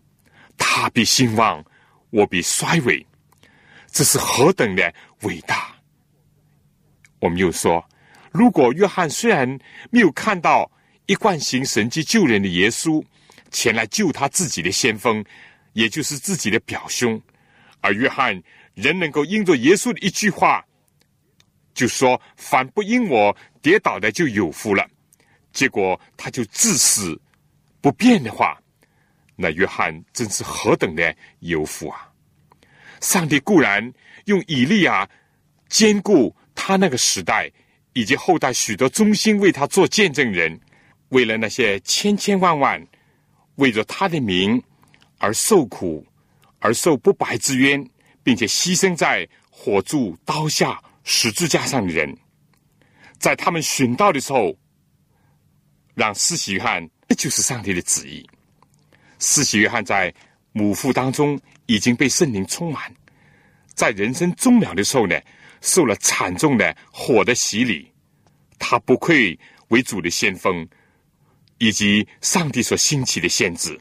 [0.57, 1.63] 他必兴旺，
[2.09, 3.05] 我必衰微，
[3.91, 5.75] 这是何等的伟大！
[7.19, 7.87] 我们又说，
[8.31, 9.47] 如果约翰虽然
[9.91, 10.71] 没有看到
[11.05, 13.03] 一贯行神迹救人的耶稣
[13.51, 15.23] 前来救他自己的先锋，
[15.73, 17.21] 也就是自己的表兄，
[17.81, 18.41] 而约翰。
[18.73, 20.65] 仍能够应着耶稣的一句话，
[21.73, 24.89] 就说“反不因我跌倒的就有福了”，
[25.51, 27.19] 结果他就至死
[27.81, 28.57] 不变的话，
[29.35, 32.09] 那约翰真是何等的有福啊！
[32.99, 33.93] 上帝固然
[34.25, 35.09] 用以利亚
[35.69, 37.51] 兼顾他那个时代
[37.93, 40.59] 以及后代许多忠心为他做见证人，
[41.09, 42.85] 为了那些千千万万
[43.55, 44.61] 为着他的名
[45.17, 46.05] 而受苦
[46.59, 47.85] 而受不白之冤。
[48.23, 52.15] 并且牺牲在火柱、刀下、十字架上的人，
[53.17, 54.55] 在他们寻到的时候，
[55.93, 58.27] 让施洗约翰，这就是上帝的旨意。
[59.19, 60.13] 施洗约翰在
[60.51, 62.93] 母腹当中已经被圣灵充满，
[63.75, 65.19] 在人生终了的时候呢，
[65.61, 67.91] 受了惨重的火的洗礼，
[68.57, 69.37] 他不愧
[69.69, 70.67] 为主的先锋，
[71.59, 73.79] 以及上帝所兴起的先知，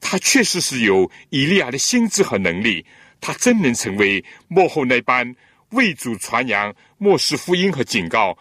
[0.00, 2.84] 他确实是有以利亚的心智和能力。
[3.18, 5.34] 他真能成为幕后那般
[5.70, 8.36] 为主传扬末世福音和警告，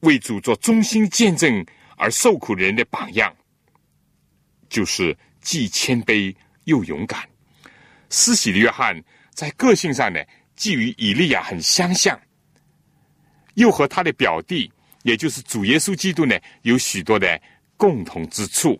[0.00, 1.64] 为主做忠心见证
[1.96, 3.34] 而受苦人的榜样，
[4.68, 7.28] 就是既谦卑又勇敢。
[8.10, 9.02] 施洗的约翰
[9.34, 10.20] 在个性上呢，
[10.54, 12.18] 既与以利亚很相像，
[13.54, 14.70] 又和他的表弟，
[15.02, 17.40] 也就是主耶稣基督呢，有许多的
[17.76, 18.78] 共同之处。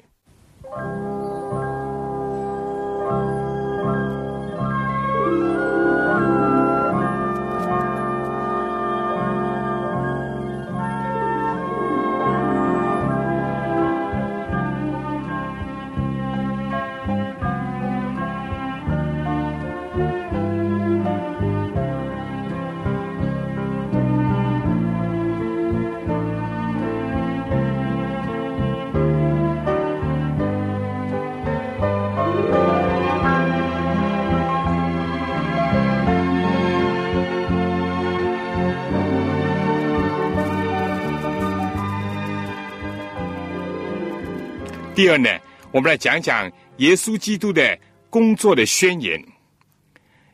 [44.97, 45.29] 第二呢，
[45.73, 47.79] 我们来讲讲耶稣基督的
[48.09, 49.23] 工作的宣言。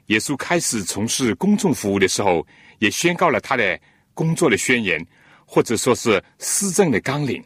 [0.06, 2.46] 耶稣开始从事公众服务的时候，
[2.78, 3.80] 也宣告了他的
[4.14, 5.04] 工作的宣言，
[5.44, 7.42] 或者说是施政的纲领。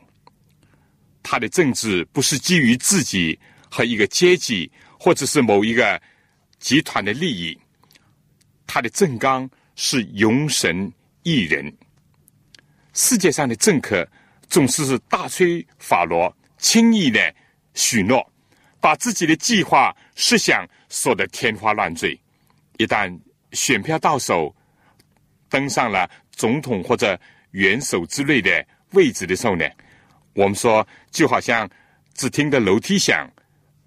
[1.22, 3.38] 他的政治不是基于自己
[3.70, 5.98] 和一个阶级，或者是某一个
[6.58, 7.58] 集团的利益。
[8.66, 11.74] 他的政纲是永神一人。
[12.92, 14.06] 世界上的政客
[14.50, 16.30] 总是是大吹法罗。
[16.66, 17.32] 轻易的
[17.74, 18.28] 许诺，
[18.80, 22.20] 把自己的计划设想说的天花乱坠。
[22.76, 23.16] 一旦
[23.52, 24.52] 选票到手，
[25.48, 27.16] 登上了总统或者
[27.52, 29.64] 元首之类的位置的时候呢，
[30.34, 31.70] 我们说就好像
[32.14, 33.30] 只听得楼梯响，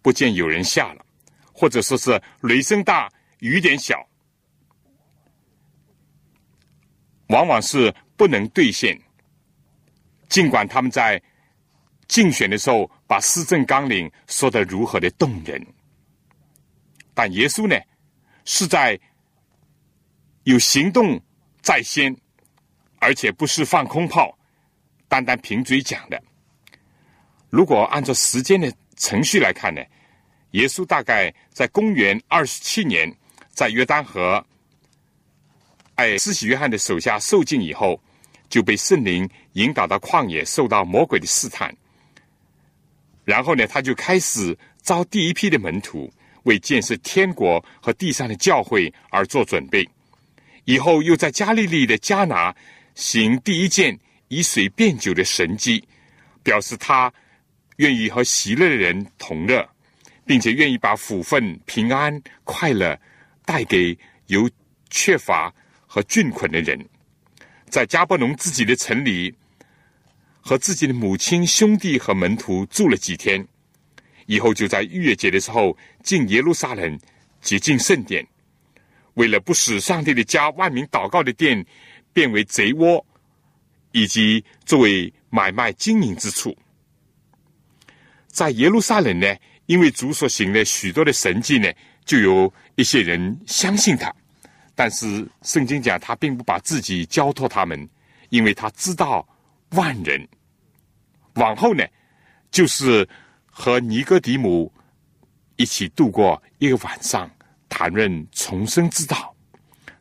[0.02, 1.06] 不见有人下了，
[1.52, 4.08] 或者说是雷声大雨点小，
[7.28, 8.98] 往往是不能兑现。
[10.30, 11.22] 尽管他们在。
[12.10, 15.64] 竞选的时候，把施政纲领说得如何的动人，
[17.14, 17.80] 但耶稣呢，
[18.46, 19.00] 是在
[20.44, 21.22] 有行动
[21.62, 22.14] 在先，
[22.98, 24.36] 而且不是放空炮，
[25.08, 26.20] 单单凭嘴讲的。
[27.52, 29.82] 如果按照时间的程序来看呢，
[30.52, 33.16] 耶稣大概在公元二十七年，
[33.50, 34.44] 在约旦河，
[35.94, 38.02] 哎施洗约翰的手下受尽以后，
[38.50, 41.72] 就被圣灵引导到旷野，受到魔鬼的试探。
[43.30, 46.12] 然后呢，他就开始招第一批的门徒，
[46.46, 49.88] 为建设天国和地上的教会而做准备。
[50.66, 52.52] 以后又在加利利的加拿
[52.96, 53.96] 行第一件
[54.30, 55.88] 以水变酒的神迹，
[56.42, 57.14] 表示他
[57.78, 59.64] 愿意和喜乐的人同乐，
[60.26, 63.00] 并且愿意把福分、平安、快乐
[63.46, 64.50] 带给有
[64.90, 65.54] 缺乏
[65.86, 66.84] 和困困的人。
[67.70, 69.32] 在加伯农自己的城里。
[70.50, 73.48] 和自己的母亲、兄弟和门徒住了几天，
[74.26, 77.00] 以后就在逾越节的时候进耶路撒冷
[77.40, 78.26] 洁净圣殿，
[79.14, 81.64] 为了不使上帝的家万民祷告的殿
[82.12, 83.06] 变为贼窝，
[83.92, 86.58] 以及作为买卖经营之处。
[88.26, 89.28] 在耶路撒冷呢，
[89.68, 91.72] 因为主所行的许多的神迹呢，
[92.06, 94.12] 就有一些人相信他。
[94.74, 97.88] 但是圣经讲，他并不把自己交托他们，
[98.30, 99.24] 因为他知道
[99.74, 100.28] 万人。
[101.36, 101.86] 往后呢，
[102.52, 103.08] 就是
[103.46, 104.72] 和尼哥底母
[105.56, 107.30] 一起度过一个晚上，
[107.68, 109.36] 谈论重生之道。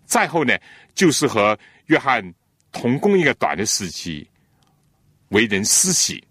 [0.04, 0.56] 再后呢，
[0.94, 2.22] 就是和约翰
[2.72, 4.28] 同共一个短的时期，
[5.28, 6.22] 为人施洗。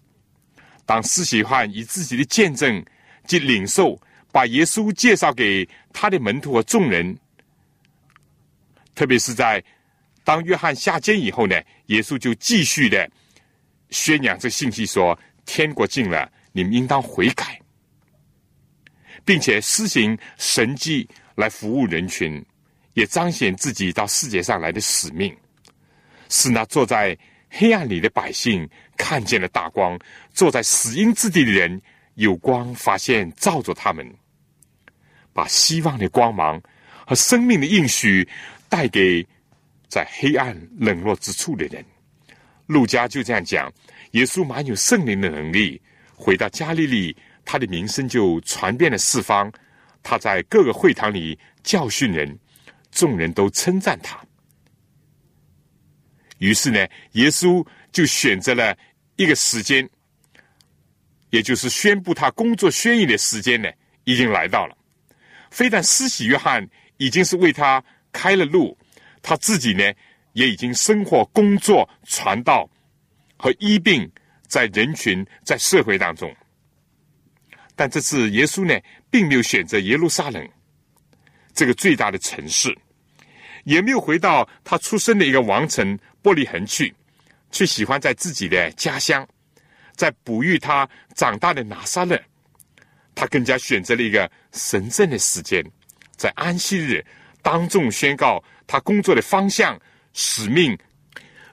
[0.84, 2.84] 当施洗约翰以自己的见证
[3.26, 4.00] 及领受，
[4.32, 7.16] 把耶稣介绍给他的门徒和众人。
[8.94, 9.62] 特别是在
[10.24, 11.54] 当约翰下监以后呢，
[11.86, 13.08] 耶稣就继续的
[13.90, 17.60] 宣扬这信息，说天国近了，你们应当悔改，
[19.24, 22.44] 并且施行神迹来服务人群，
[22.94, 25.36] 也彰显自己到世界上来的使命，
[26.28, 27.16] 使那坐在
[27.50, 29.98] 黑暗里的百姓看见了大光，
[30.32, 31.80] 坐在死荫之地的人
[32.14, 34.06] 有光发现照着他们，
[35.32, 36.60] 把希望的光芒
[37.06, 38.28] 和生命的应许。
[38.70, 39.26] 带给
[39.88, 41.82] 在黑暗冷落之处的人，
[42.68, 43.68] 路加就这样讲：
[44.12, 45.82] 耶稣满有圣灵的能力，
[46.14, 49.52] 回到加利利，他的名声就传遍了四方。
[50.02, 52.38] 他在各个会堂里教训人，
[52.92, 54.16] 众人都称赞他。
[56.38, 58.76] 于是呢，耶稣就选择了
[59.16, 59.90] 一个时间，
[61.30, 63.68] 也就是宣布他工作宣言的时间呢，
[64.04, 64.78] 已经来到了。
[65.50, 66.64] 非但施洗约翰
[66.98, 67.82] 已经是为他。
[68.10, 68.76] 开了路，
[69.22, 69.84] 他自己呢
[70.38, 72.70] 也已经生活、工作、传道
[73.36, 74.08] 和医病
[74.46, 76.32] 在人群、在社会当中。
[77.74, 78.80] 但这次耶稣呢，
[79.10, 80.48] 并没有选择耶路撒冷
[81.52, 82.72] 这个最大的城市，
[83.64, 86.94] 也没有回到他出生的一个王城伯利恒去，
[87.50, 89.26] 却喜欢在自己的家乡，
[89.96, 92.16] 在哺育他长大的拿撒勒。
[93.12, 95.64] 他更加选择了一个神圣的时间，
[96.16, 97.04] 在安息日。
[97.40, 99.80] 当众宣告他工作的方向、
[100.12, 100.78] 使命。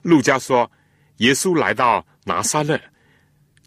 [0.02, 0.70] 路加说，
[1.16, 2.80] 耶稣来到拿撒勒，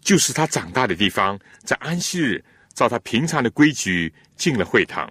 [0.00, 5.10] 就是他长大的地方，在安息日，照他平常的规矩进了会堂。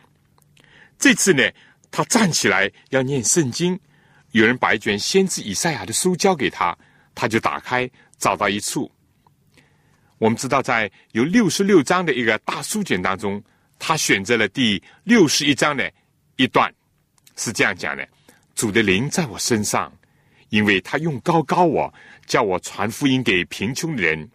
[0.97, 1.43] 这次呢，
[1.91, 3.79] 他站起来要念圣经，
[4.31, 6.75] 有人把一卷先知以赛亚的书交给他，
[7.13, 8.91] 他就打开，找到一处。
[10.17, 13.41] 我们知道，在有六十六章的一个大书卷当中，
[13.77, 15.91] 他选择了第六十一章的
[16.35, 16.73] 一段。
[17.37, 18.05] 是这样讲的：
[18.59, 19.89] 主的灵在我身上，
[20.49, 21.93] 因为他用高高我，
[22.25, 24.29] 叫我传福音给贫穷的人，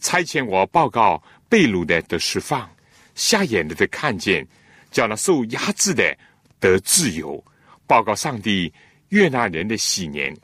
[0.00, 2.68] 差遣我报告被掳的得释放，
[3.14, 4.44] 瞎眼的得看见，
[4.90, 6.18] 叫那受压制的
[6.58, 7.40] 得自由，
[7.86, 8.72] 报告上帝
[9.10, 10.36] 悦纳人的喜年。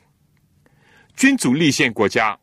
[1.17, 2.39] 君主立宪国家，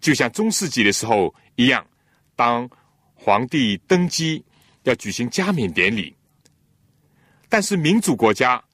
[0.00, 1.86] 就像中世纪的时候一样，
[2.34, 2.66] 当
[3.14, 4.42] 皇帝登基
[4.84, 6.16] 要举行加冕典礼。
[7.50, 8.64] 但是民主国家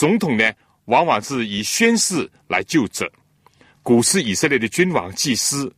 [0.00, 0.50] 总统呢，
[0.86, 3.06] 往往是以宣誓来就职。
[3.82, 5.70] 古时以色列的君王、祭司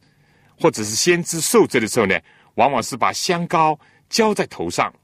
[0.60, 2.16] 或者是先知受责的时候呢，
[2.54, 3.76] 往往是把香膏
[4.08, 4.94] 浇在头上，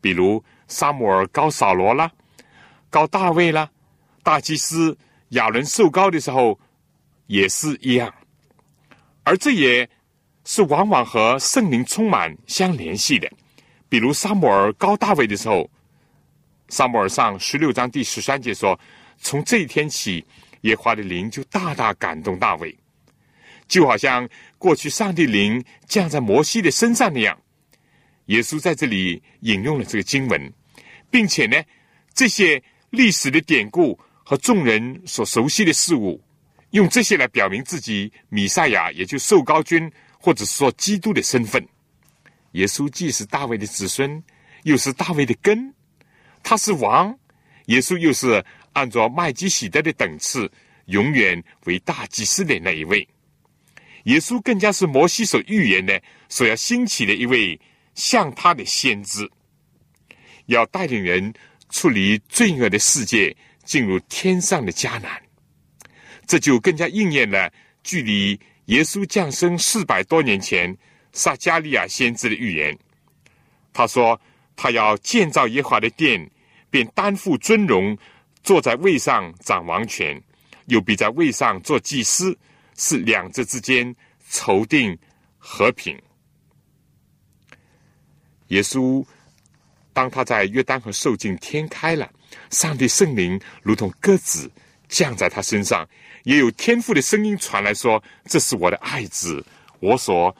[0.00, 2.10] 比如沙姆尔高扫罗啦，
[2.88, 3.68] 高大卫啦，
[4.22, 4.96] 大祭司
[5.32, 6.58] 亚伦受膏的时候
[7.26, 8.10] 也是一样。
[9.22, 9.86] 而这也
[10.46, 13.30] 是往往和圣灵充满相联系的，
[13.90, 15.68] 比如沙姆尔高大卫的时候。
[16.72, 18.80] 萨母尔上十六章第十三节说
[19.20, 20.24] ：“从这一天起，
[20.62, 22.74] 耶和华的灵就大大感动大卫，
[23.68, 27.38] 就好像过去上帝灵降在摩西的身上那样。”
[28.26, 30.50] 耶稣在这里引用了这个经文，
[31.10, 31.62] 并且呢，
[32.14, 36.18] 这些历史的典故和众人所熟悉的事物，
[36.70, 41.62] 用这些来表明自己米赛亚，也就受高君，或者说基督的身份。
[42.52, 44.24] 耶稣既是大卫的子孙，
[44.62, 45.70] 又是大卫的根。
[46.42, 47.16] 他是王，
[47.66, 50.50] 耶稣又是按照麦基喜德的等次，
[50.86, 53.06] 永远为大祭司的那一位。
[54.04, 57.58] 耶稣更加是摩西所预言的，所要兴起的一位
[57.94, 59.30] 像他的先知，
[60.46, 61.32] 要带领人
[61.70, 63.34] 处理罪恶的世界，
[63.64, 65.22] 进入天上的迦南。
[66.26, 67.52] 这就更加应验了
[67.84, 70.76] 距离耶稣降生四百多年前
[71.12, 72.76] 撒加利亚先知的预言。
[73.72, 74.20] 他说。
[74.56, 76.30] 他要建造耶和华的殿，
[76.70, 77.96] 便担负尊荣，
[78.42, 80.20] 坐在位上掌王权，
[80.66, 82.36] 又必在位上做祭司，
[82.76, 83.94] 是两者之间
[84.30, 84.96] 筹定
[85.38, 86.00] 和平。
[88.48, 89.04] 耶稣
[89.92, 92.10] 当他在约旦河受尽，天开了，
[92.50, 94.50] 上帝圣灵如同鸽子
[94.88, 95.88] 降在他身上，
[96.24, 99.44] 也有天父的声音传来说：“这是我的爱子，
[99.80, 100.34] 我所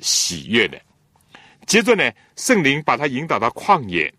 [0.00, 0.80] 喜悦的。”
[1.68, 4.12] 接着呢，圣灵把他引导到旷野，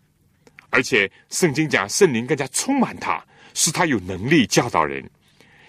[0.70, 3.22] 而且圣经讲圣灵更加充满他，
[3.54, 5.04] 使他有能力教导人。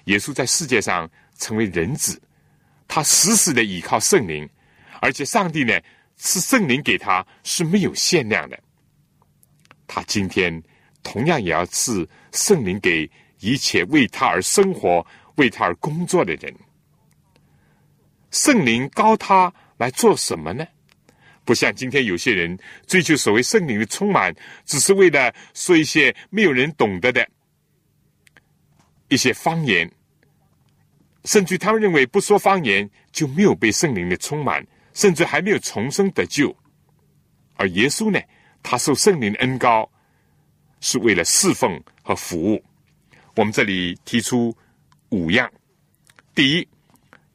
[0.05, 1.09] 耶稣在世界上
[1.39, 2.21] 成为人子，
[2.87, 4.47] 他死死的倚靠圣灵，
[5.01, 5.73] 而且上帝呢
[6.17, 8.59] 赐圣灵给他是没有限量的。
[9.87, 10.61] 他今天
[11.01, 13.09] 同样也要赐圣灵给
[13.39, 15.03] 一切为他而生活、
[15.37, 16.55] 为他而工作的人。
[18.29, 20.63] 圣灵高他来做什么呢？
[21.43, 24.33] 不像今天有些人追求所谓圣灵的充满，
[24.65, 27.27] 只是为了说一些没有人懂得的
[29.09, 29.91] 一些方言，
[31.25, 36.55] 甚至他们认为不说方言就没有被圣灵的充满，甚至还没有重生得救。
[37.55, 38.19] 而耶稣呢，
[38.63, 39.89] 他受圣灵的恩高，
[40.79, 42.63] 是为了侍奉和服务。
[43.35, 44.55] 我们这里提出
[45.09, 45.51] 五样：
[46.33, 46.67] 第一，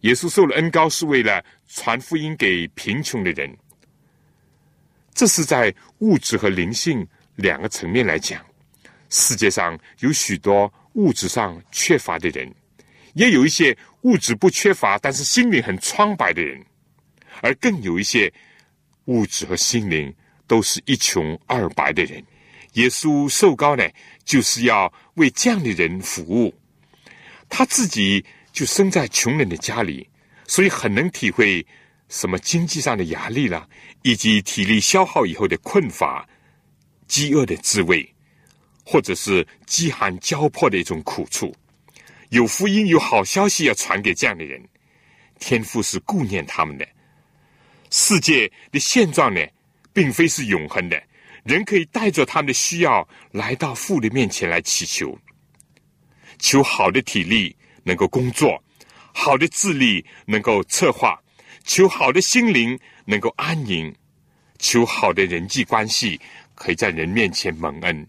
[0.00, 3.57] 耶稣受了恩高是为了传福音给贫穷的人。
[5.16, 7.04] 这是在物质和灵性
[7.36, 8.44] 两个层面来讲，
[9.08, 12.54] 世界上有许多物质上缺乏的人，
[13.14, 16.62] 也有一些物质不缺乏，但是心灵很苍白的人，
[17.40, 18.30] 而更有一些
[19.06, 20.14] 物质和心灵
[20.46, 22.22] 都是一穷二白的人。
[22.74, 23.88] 耶稣受高呢，
[24.22, 26.54] 就是要为这样的人服务。
[27.48, 30.06] 他自己就生在穷人的家里，
[30.46, 31.66] 所以很能体会。
[32.09, 33.68] 什么经济上的压力啦，
[34.02, 36.26] 以及体力消耗以后的困乏、
[37.09, 38.09] 饥饿的滋味，
[38.84, 41.54] 或者是饥寒交迫的一种苦处，
[42.30, 44.62] 有福音、有好消息要传给这样的人，
[45.40, 46.86] 天父是顾念他们的。
[47.90, 49.40] 世界的现状呢，
[49.92, 51.02] 并非是永恒的，
[51.44, 55.18] 人可以带着他们的需要来到父的面前来祈求，
[56.38, 58.62] 求好的体力能够工作，
[59.12, 61.20] 好的智力能够策划。
[61.66, 63.92] 求好的心灵能够安宁，
[64.56, 66.18] 求好的人际关系
[66.54, 68.06] 可以在人面前蒙恩，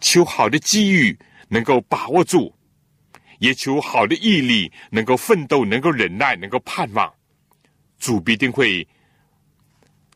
[0.00, 2.54] 求好的机遇能够把握住，
[3.40, 7.12] 也求好的毅力能够奋斗，能够忍耐，能够盼望，
[7.98, 8.86] 主必定会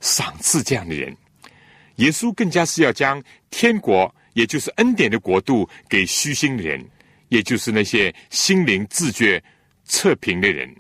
[0.01, 1.15] 赏赐这样的人。
[1.97, 3.21] 耶稣更加是要将
[3.51, 6.89] 天国，也就是恩典的国度，给虚心的人，
[7.29, 9.43] 也就是那些心灵自觉
[9.85, 10.73] 测评的人。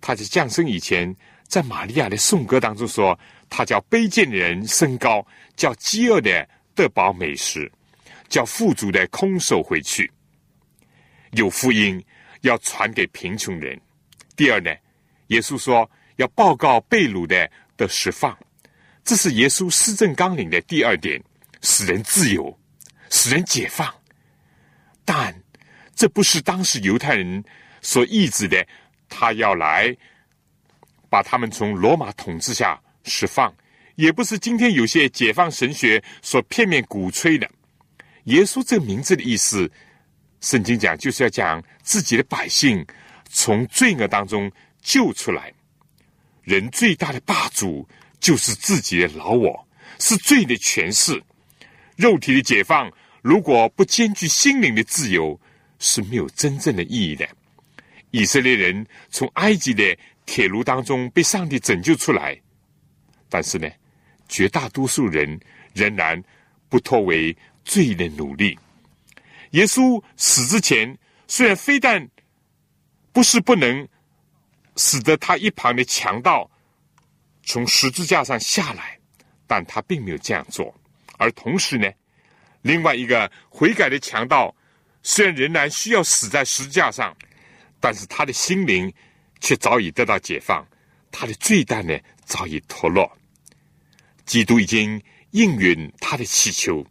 [0.00, 1.16] 他在降生以前。
[1.48, 3.18] 在玛利亚的颂歌当中说，
[3.48, 5.24] 他叫卑贱的人升高，
[5.54, 7.70] 叫饥饿的得饱美食，
[8.28, 10.10] 叫富足的空手回去。
[11.32, 12.04] 有福音
[12.40, 13.80] 要传给贫穷人。
[14.34, 14.70] 第二呢，
[15.28, 18.36] 耶稣说要报告被掳的的释放，
[19.04, 21.22] 这是耶稣施政纲领的第二点，
[21.62, 22.58] 使人自由，
[23.08, 23.88] 使人解放。
[25.04, 25.34] 但
[25.94, 27.44] 这不是当时犹太人
[27.80, 28.66] 所意志的，
[29.08, 29.96] 他要来。
[31.08, 33.54] 把他们从罗马统治下释放，
[33.94, 37.48] 也不是今天有些解放神学所片面鼓吹的。
[38.24, 39.70] 耶稣这个名字的意思，
[40.40, 42.84] 圣经讲就是要讲自己的百姓
[43.28, 44.50] 从罪恶当中
[44.82, 45.52] 救出来。
[46.42, 47.88] 人最大的霸主
[48.18, 51.22] 就是自己的老我，是罪的权势。
[51.96, 52.92] 肉体的解放
[53.22, 55.40] 如果不兼具心灵的自由，
[55.78, 57.26] 是没有真正的意义的。
[58.10, 59.96] 以色列人从埃及的。
[60.26, 62.38] 铁炉当中被上帝拯救出来，
[63.28, 63.70] 但是呢，
[64.28, 65.40] 绝大多数人
[65.72, 66.22] 仍然
[66.68, 68.58] 不脱为罪的努力。
[69.52, 70.98] 耶稣死之前，
[71.28, 72.06] 虽然非但
[73.12, 73.88] 不是不能
[74.74, 76.50] 使得他一旁的强盗
[77.44, 78.98] 从十字架上下来，
[79.46, 80.74] 但他并没有这样做。
[81.18, 81.88] 而同时呢，
[82.62, 84.54] 另外一个悔改的强盗，
[85.04, 87.16] 虽然仍然需要死在十字架上，
[87.78, 88.92] 但是他的心灵。
[89.40, 90.66] 却早已得到解放，
[91.10, 93.10] 他的罪担呢早已脱落。
[94.24, 96.84] 基督已经应允他的祈求，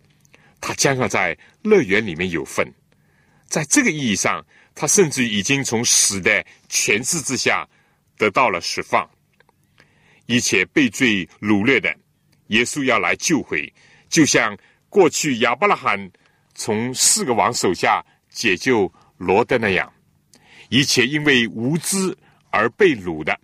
[0.62, 2.66] 他将要在乐园里面有份。
[3.48, 7.68] 在这个意义上，他甚至已经从死的权势之下
[8.18, 9.10] 得到了释放。
[10.28, 11.94] 一切被罪掳掠的，
[12.48, 13.72] 耶稣要来救回，
[14.10, 14.58] 就像
[14.90, 16.10] 过去亚伯拉罕
[16.54, 19.92] 从四个王手下解救罗德那样。
[20.70, 22.18] 一切因为无知。
[22.56, 23.38] 而被掳的，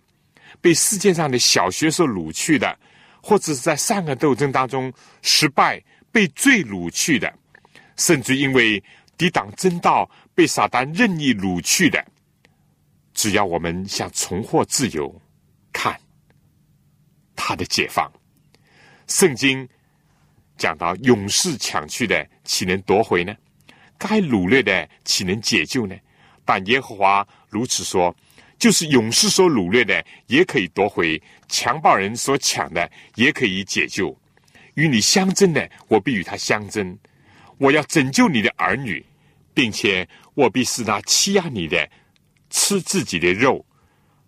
[0.60, 2.78] 被世界上的小学所掳去的，
[3.22, 4.90] 或者是在善恶斗争当中
[5.20, 7.32] 失败被罪掳去的，
[7.96, 8.82] 甚至因为
[9.18, 12.02] 抵挡真道被撒旦任意掳去的，
[13.12, 15.14] 只要我们想重获自由，
[15.72, 16.00] 看
[17.36, 18.10] 他的解放，
[19.06, 19.68] 圣经
[20.56, 23.36] 讲到勇士抢去的，岂能夺回呢？
[23.98, 25.94] 该掳掠的，岂能解救呢？
[26.44, 28.14] 但耶和华如此说：
[28.62, 34.16] 就是勇士所掳掠的，也可以夺回；强暴人所抢的，也可以解救。
[34.74, 36.96] 与你相争的，我必与他相争；
[37.58, 39.04] 我要拯救你的儿女，
[39.52, 41.90] 并且我必使那欺压你的
[42.50, 43.66] 吃自己的肉。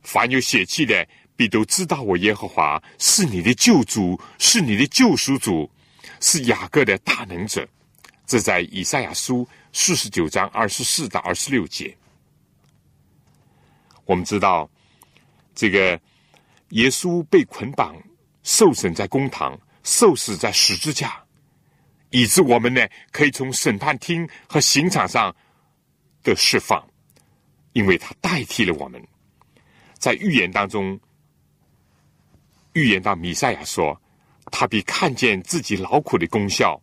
[0.02, 1.06] 凡有血气的，
[1.36, 5.70] 必都知道我耶和华是你的救主，是你的救赎主，
[6.18, 7.64] 是雅各的大能者。
[8.26, 11.96] 这在以赛亚书四十九章二十四到二十六节。
[14.04, 14.68] 我们知道，
[15.54, 16.00] 这个
[16.70, 17.96] 耶稣被捆绑
[18.42, 19.58] 受审在公堂。
[19.86, 21.22] 受死在十字架，
[22.08, 22.80] 以致我们呢
[23.12, 25.30] 可以从审判厅和刑场上
[26.22, 26.82] 的释放，
[27.74, 28.98] 因为他代替了我们。
[29.98, 30.98] 在预言当中，
[32.72, 34.00] 预言到弥赛亚说，
[34.46, 36.80] 他必看见自己劳苦的功效。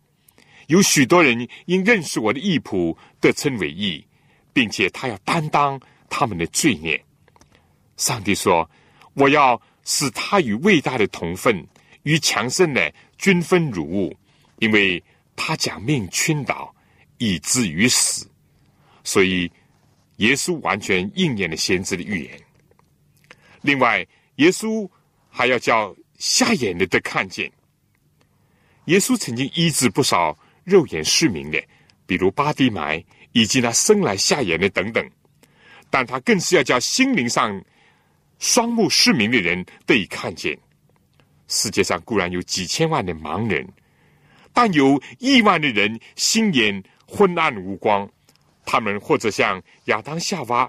[0.68, 4.06] 有许多人因认识我的义仆，得称为义，
[4.52, 5.76] 并且他要担当
[6.08, 7.04] 他们的罪孽。
[7.96, 8.68] 上帝说
[9.14, 11.66] ：“我要使他与伟大的同分。”
[12.04, 14.12] 与强盛的均分如物，
[14.58, 15.00] 因为
[15.36, 16.74] 他将命倾倒，
[17.18, 18.28] 以至于死，
[19.04, 19.48] 所以
[20.16, 22.40] 耶稣完全应验了先知的预言。
[23.60, 24.90] 另外，耶稣
[25.30, 27.48] 还要叫瞎眼的的看见。
[28.86, 31.62] 耶稣曾经医治不少肉眼失明的，
[32.04, 35.08] 比如巴迪埋以及那生来瞎眼的等等，
[35.88, 37.62] 但他更是要叫心灵上
[38.42, 40.58] 双目失明的人得以看见。
[41.46, 43.64] 世界上固然有几千万的盲人，
[44.52, 48.08] 但有亿万的人心眼昏暗无光。
[48.66, 50.68] 他们或者像亚当夏娃，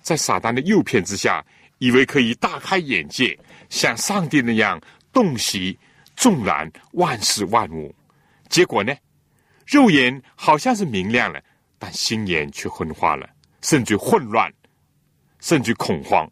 [0.00, 1.44] 在撒旦的诱骗之下，
[1.76, 3.38] 以为可以大开眼界，
[3.68, 4.80] 像上帝那样
[5.12, 5.78] 洞悉
[6.16, 7.94] 纵览万事万物。
[8.48, 8.94] 结果呢，
[9.66, 11.38] 肉眼好像是明亮了，
[11.78, 13.28] 但心眼却昏花了，
[13.60, 14.50] 甚至混乱，
[15.40, 16.26] 甚至恐慌。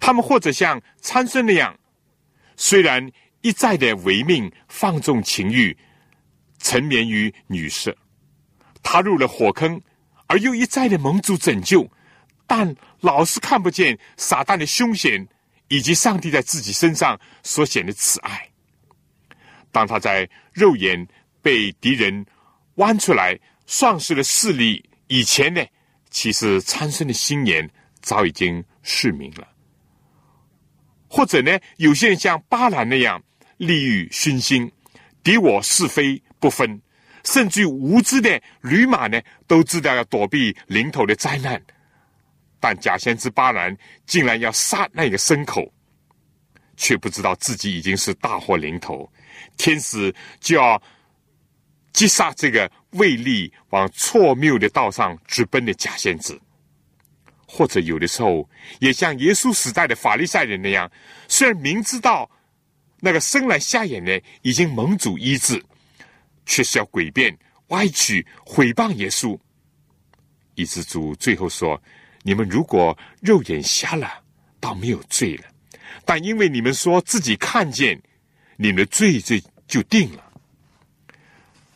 [0.00, 1.78] 他们或者像参孙那样。
[2.56, 5.76] 虽然一再的违命放纵情欲，
[6.58, 7.96] 沉湎于女色，
[8.82, 9.80] 踏入了火坑，
[10.26, 11.88] 而又一再的蒙主拯救，
[12.46, 15.26] 但老是看不见撒旦的凶险，
[15.68, 18.48] 以及上帝在自己身上所显的慈爱。
[19.70, 21.06] 当他在肉眼
[21.40, 22.26] 被敌人
[22.74, 25.64] 剜出来，丧失了视力以前呢，
[26.10, 27.70] 其实参孙的心眼
[28.00, 29.46] 早已经失明了。
[31.08, 33.22] 或者呢，有些人像巴兰那样
[33.56, 34.70] 利欲熏心，
[35.22, 36.80] 敌我是非不分，
[37.24, 41.60] 甚至于无知的驴马呢，都知道要躲避临头的灾难，
[42.60, 45.72] 但假先知巴兰竟然要杀那个牲口，
[46.76, 49.10] 却不知道自己已经是大祸临头，
[49.56, 50.80] 天使就要
[51.92, 56.38] 击杀这个为利往错谬的道上直奔的假先知。
[57.50, 60.88] 或者有的时候也像耶稣时代的法利赛人那样，
[61.26, 62.30] 虽然明知道
[63.00, 65.64] 那个生来瞎眼的已经蒙主医治，
[66.44, 67.36] 却是要诡辩、
[67.68, 69.36] 歪曲、毁谤耶稣。
[70.56, 71.80] 以致主最后说
[72.22, 74.22] ：“你们如果肉眼瞎了，
[74.60, 75.44] 倒没有罪了；
[76.04, 77.98] 但因为你们说自己看见，
[78.56, 80.32] 你们的罪罪就定了。”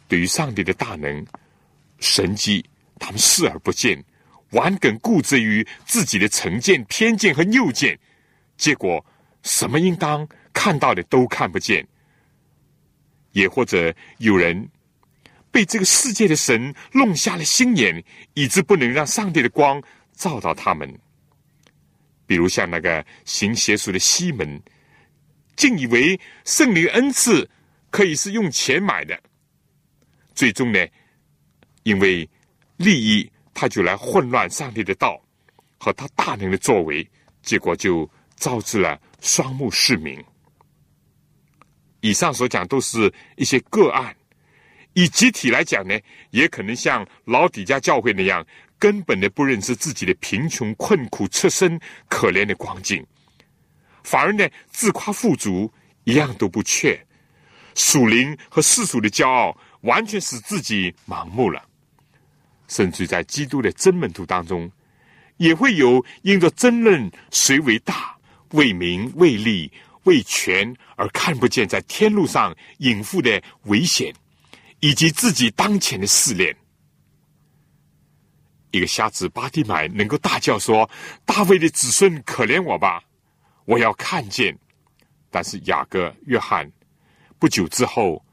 [0.09, 1.25] 对于上帝的大能、
[2.01, 2.63] 神迹，
[2.99, 4.05] 他们视而不见。
[4.53, 7.99] 顽梗固执于自己的成见、偏见和谬见，
[8.57, 9.05] 结果
[9.43, 11.83] 什么应当看到的都看不见；
[13.33, 14.69] 也或者有人
[15.51, 19.83] 被这个世界的神弄瞎了心眼，以致不能让上帝的光
[20.15, 20.99] 照到他们。
[22.27, 24.63] 比如像那个行邪术的西门，
[25.57, 27.49] 竟以为圣灵恩赐
[27.91, 29.19] 可以是用钱买的，
[30.35, 30.87] 最终呢，
[31.85, 32.29] 因为
[32.77, 33.31] 利益。
[33.55, 35.21] 他就来混乱上帝的道
[35.79, 37.09] 和他大能的作为，
[37.43, 40.23] 结果就招致了双目失明。
[42.01, 44.15] 以上所讲都是一些个案，
[44.95, 45.97] 以集体来讲呢，
[46.31, 48.45] 也可能像老底家教会那样，
[48.79, 51.79] 根本的不认识自己的贫穷、困苦、出身
[52.09, 53.07] 可怜的光景，
[54.03, 55.73] 反而呢自夸富足，
[56.03, 57.01] 一样都不缺，
[57.77, 61.65] 属灵和世俗的骄傲，完全使自己盲目了。
[62.73, 64.71] 甚至在基督的真门徒当中，
[65.37, 68.17] 也会有因着争论谁为大、
[68.53, 69.71] 为名、为利、
[70.05, 74.11] 为权而看不见在天路上隐伏的危险，
[74.81, 76.57] 以及自己当前的试炼。
[78.71, 80.89] 一个瞎子巴蒂买能够大叫说
[81.27, 83.05] ：“大卫的子孙，可怜我吧！
[83.67, 84.57] 我要看见。”
[85.31, 86.73] 但是雅各、约翰
[87.39, 88.25] 不久之后，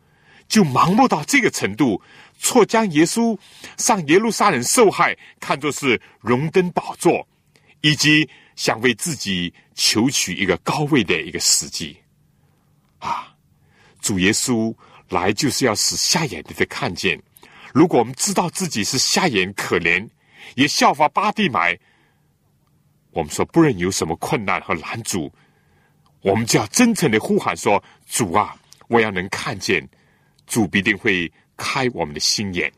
[0.48, 2.02] 就盲目到这个程度，
[2.42, 3.38] 错将耶稣
[3.78, 7.28] 上耶路撒冷受害看作是荣登宝座，
[7.82, 11.98] 以及想为自己求取一个高位的一个时机。
[13.00, 13.36] 啊，
[14.02, 14.74] 主耶稣
[15.10, 17.22] 来就是要使瞎眼的看见。
[17.74, 20.08] 如果我们知道自己是瞎眼可怜，
[20.56, 21.78] 也效法巴蒂买，
[23.12, 25.32] 我们说不论有什么困难和拦阻，
[26.22, 28.56] 我们就要真诚的呼喊说：“主啊，
[28.88, 29.88] 我要能看见。”
[30.48, 32.72] 主必定会开我们的心眼。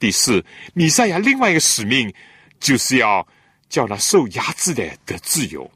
[0.00, 0.44] 第四，
[0.74, 2.12] 米赛亚另外一个使命
[2.58, 3.24] 就是要
[3.68, 5.70] 叫那受压制的得自由。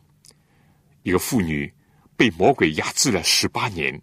[1.04, 1.72] 一个妇女
[2.16, 4.00] 被魔鬼压制了十八年，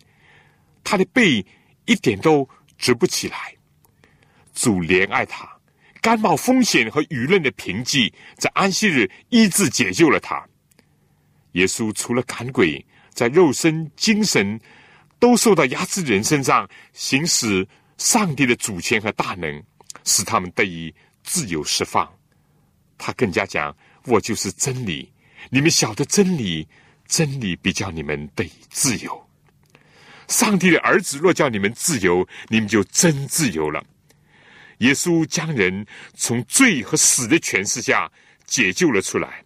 [0.83, 1.45] 她的背
[1.83, 2.47] 一点都
[2.77, 3.53] 直不起来。
[4.53, 5.49] 主怜爱他，
[5.99, 10.47] 甘冒风险和舆论的凭记，在安息日医治解救了他。
[11.53, 14.59] 耶稣除了赶鬼，在肉身、精神
[15.23, 17.65] 都受到压制的人身上行使
[17.97, 19.63] 上帝的主权和大能，
[20.03, 20.93] 使他们得以
[21.23, 22.13] 自由释放。
[22.97, 25.09] 他更加讲：“我就是真理，
[25.49, 26.67] 你们晓得真理，
[27.07, 29.29] 真理必叫你们得以自由。
[30.27, 33.81] 上帝的儿子若叫你们自由，你们就真自由了。”
[34.79, 38.11] 耶稣将人从罪和死的权势下
[38.45, 39.45] 解救了出来，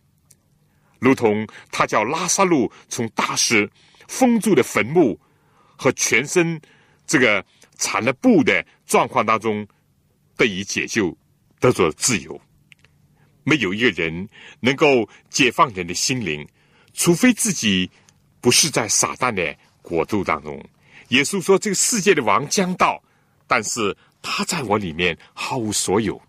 [0.97, 3.69] 如同他叫拉萨路从大石
[4.07, 5.19] 封住的坟墓
[5.77, 6.59] 和全身
[7.05, 7.45] 这个
[7.77, 9.65] 缠了布的状况当中
[10.35, 11.15] 得以解救，
[11.59, 12.39] 得着自由。
[13.43, 14.27] 没有一个人
[14.59, 16.45] 能够解放人的心灵，
[16.93, 17.89] 除非自己
[18.41, 20.61] 不是在撒旦的国度当中。
[21.09, 23.01] 耶稣说：“这个世界的王将到，
[23.47, 26.19] 但是。”他在我里面毫无所有，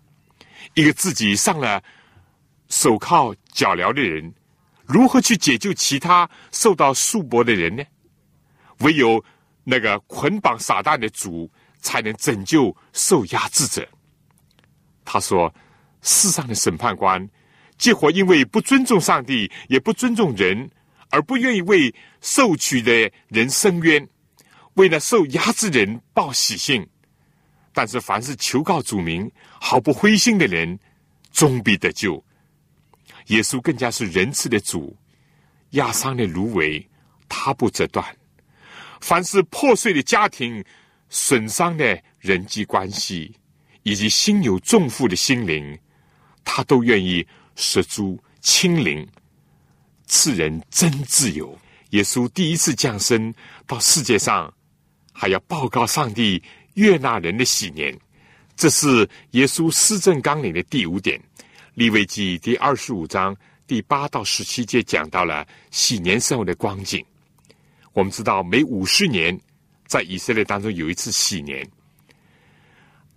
[0.75, 1.83] 一个自己上了
[2.69, 4.31] 手铐脚镣的人，
[4.85, 7.83] 如何去解救其他受到束缚的人呢？
[8.81, 9.21] 唯有
[9.69, 11.47] 那个捆绑撒旦的主，
[11.79, 13.87] 才能拯救受压制者。
[15.05, 15.53] 他说
[16.01, 17.29] ：“世上的审判官，
[17.77, 20.67] 结果因为不尊重上帝，也不尊重人，
[21.11, 24.09] 而不愿意为受取的人伸冤，
[24.73, 26.87] 为了受压制人报喜信。”
[27.71, 30.79] 但是，凡是求告主名、毫不灰心的人，
[31.31, 32.21] 终必得救。
[33.27, 34.97] 耶稣更加是仁慈的主，
[35.71, 36.89] 压伤的芦苇，
[37.29, 38.03] 他不折断；
[39.01, 40.63] 凡是破碎的家庭、
[41.09, 43.33] 损伤的人际关系，
[43.83, 45.77] 以及心有重负的心灵，
[46.43, 47.25] 他都愿意
[47.55, 49.07] 舍诸清灵，
[50.05, 51.57] 赐人真自由。
[51.91, 53.33] 耶稣第一次降生
[53.65, 54.53] 到世界上，
[55.11, 56.41] 还要报告上帝。
[56.75, 57.97] 悦纳人的喜年，
[58.55, 61.19] 这是耶稣施政纲领的第五点。
[61.73, 63.35] 利未记第二十五章
[63.67, 67.03] 第八到十七节讲到了喜年生活的光景。
[67.93, 69.37] 我们知道，每五十年
[69.87, 71.67] 在以色列当中有一次喜年。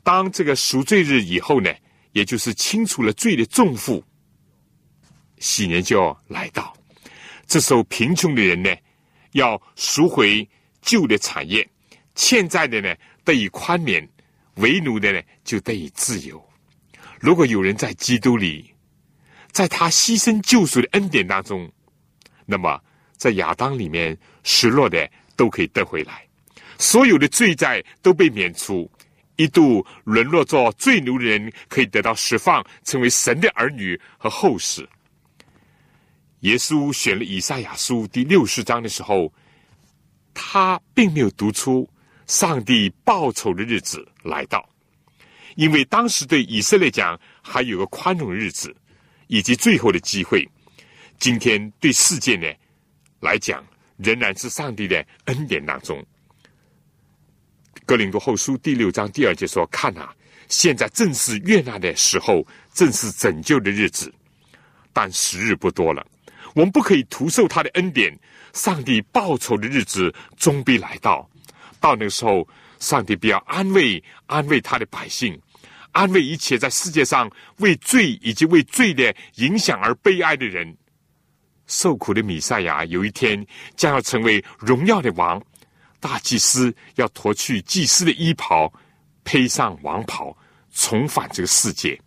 [0.03, 1.73] 当这个赎罪日以后呢，
[2.13, 4.03] 也就是清除了罪的重负，
[5.39, 6.77] 喜年就要来到。
[7.47, 8.75] 这时候，贫穷的人呢，
[9.33, 10.49] 要赎回
[10.81, 11.69] 旧的产业，
[12.15, 12.95] 欠债的呢。
[13.25, 14.09] 得以宽免，
[14.57, 16.45] 为奴的呢就得以自由。
[17.21, 18.69] 如果有人在基督里，
[19.53, 21.71] 在他牺牲救赎的恩典当中，
[22.45, 22.83] 那么
[23.23, 26.27] 在亚当里面失落的都可以得回来，
[26.77, 28.91] 所有的罪债都被免除，
[29.37, 34.85] 一度沦落做罪奴的人可以得到释放，成为神的儿女和后世。
[36.41, 39.33] 耶稣选了以赛亚书第六十章的时候，
[40.35, 41.89] 他并没有读出。
[42.27, 44.69] 上帝报仇的日子来到，
[45.55, 48.75] 因为当时对以色列讲还有个宽容日子，
[49.29, 50.49] 以及最后的机会。
[51.19, 52.47] 今天对世界呢
[53.23, 53.65] 来讲，
[53.99, 56.05] 仍然是上帝的恩典当中。
[57.87, 60.13] 格林多后书第六章第二节说：“看啊，
[60.49, 62.45] 现在正是悦纳的时候，
[62.75, 64.13] 正是拯救的日子，
[64.93, 66.05] 但时日不多了。
[66.57, 68.13] 我们不可以徒受他的恩典。
[68.53, 71.31] 上帝报仇的日子终必来到。”
[71.79, 72.47] 到那个时候，
[72.81, 75.41] 上帝必要安慰安慰他的百姓，
[75.93, 80.77] 安慰一切在世界上为罪以及为罪的影响而悲哀的人。
[81.73, 83.45] 受苦的米赛亚有一天
[83.77, 85.43] 将要成为荣耀的王，
[86.01, 88.71] 大祭司要脱去祭司的衣袍，
[89.25, 90.37] 披上王袍，
[90.75, 91.99] 重返这个世界。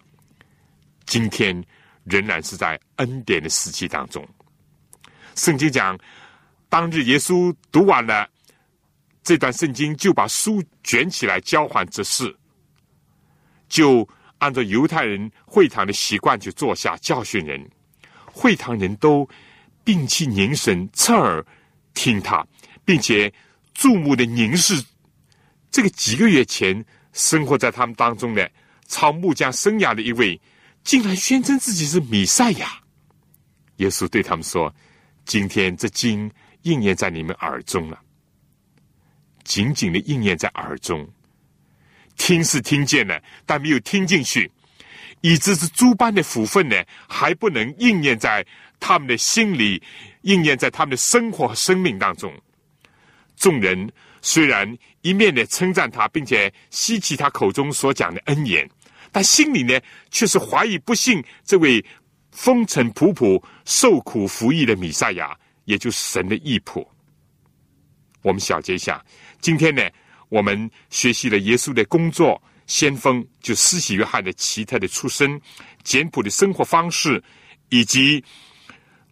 [1.07, 1.65] 今天
[2.03, 4.23] 仍然是在恩典的时期当中。
[5.33, 5.97] 圣经讲，
[6.69, 8.29] 当日耶稣读完了。
[9.23, 12.33] 这段圣经就把书卷起来交还这事，
[13.67, 14.07] 就
[14.37, 17.67] 按照犹太人会堂的习惯就坐下教训人。
[18.31, 19.27] 会堂人都
[19.85, 21.45] 屏气凝神，侧耳
[21.93, 22.45] 听他，
[22.83, 23.31] 并且
[23.73, 24.83] 注目的凝视
[25.71, 26.83] 这个几个月前
[27.13, 28.51] 生活在他们当中的
[28.87, 30.39] 超木匠生涯的一位，
[30.83, 32.81] 竟然宣称自己是弥赛亚。
[33.77, 34.73] 耶稣对他们说
[35.25, 36.29] ：“今天这经
[36.63, 37.99] 应验在你们耳中了，
[39.43, 41.07] 紧紧的应验在耳中。
[42.17, 44.49] 听是听见了，但没有听进去，
[45.25, 46.75] 以致是诸般的福分呢，
[47.09, 48.45] 还不能应验在
[48.79, 49.81] 他们的心里，
[50.21, 52.31] 应验在他们的生活和生命当中。
[53.35, 54.71] 众人虽然
[55.01, 58.69] 一面的称赞他，并且吸取他口中所讲的恩言，
[59.11, 61.83] 但心里呢，却是怀疑不信这位。”
[62.35, 66.85] 风尘仆仆、受苦服役的弥赛亚，也就是神的义仆。
[68.23, 69.01] 我们小结一下，
[69.39, 69.81] 今天呢，
[70.27, 75.39] 我们学习了耶稣的工作，先锋就施洗约翰的奇特的出身、
[75.83, 77.23] 简朴的生活方式，
[77.69, 78.23] 以及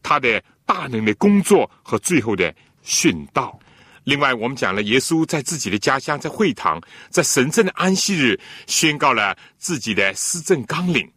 [0.01, 3.59] 他的大能的工作和最后的殉道。
[4.03, 8.37] 另外，我们讲了耶稣在自己的家乡，在会堂，在神圣的安息日，
[8.67, 11.09] 宣告了自己的施政纲领。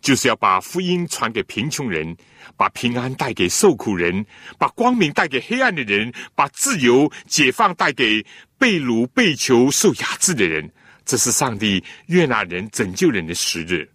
[0.00, 2.14] 就是要把福音传给贫穷人，
[2.58, 4.24] 把平安带给受苦人，
[4.58, 8.24] 把光明带给黑暗的人，把自由解放带给
[8.58, 10.70] 被掳被囚受压制的人。
[11.04, 13.88] 这是上帝悦纳人、拯救人的时日。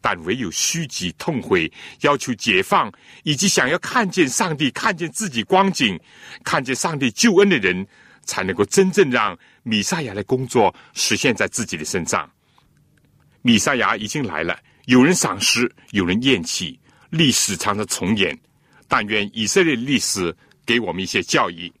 [0.00, 2.92] 但唯有虚极痛悔、要求解放，
[3.22, 5.98] 以及想要看见上帝、看见自己光景、
[6.44, 7.86] 看见上帝救恩的人，
[8.22, 12.30] 才能够真正让米赛亚的工作实现在自己的身上。
[13.40, 14.58] 米赛亚已经来了。
[14.84, 18.38] 有人赏识，有人厌弃，历史常常重演。
[18.86, 20.36] 但愿以色列历史
[20.66, 21.72] 给我们一些教益。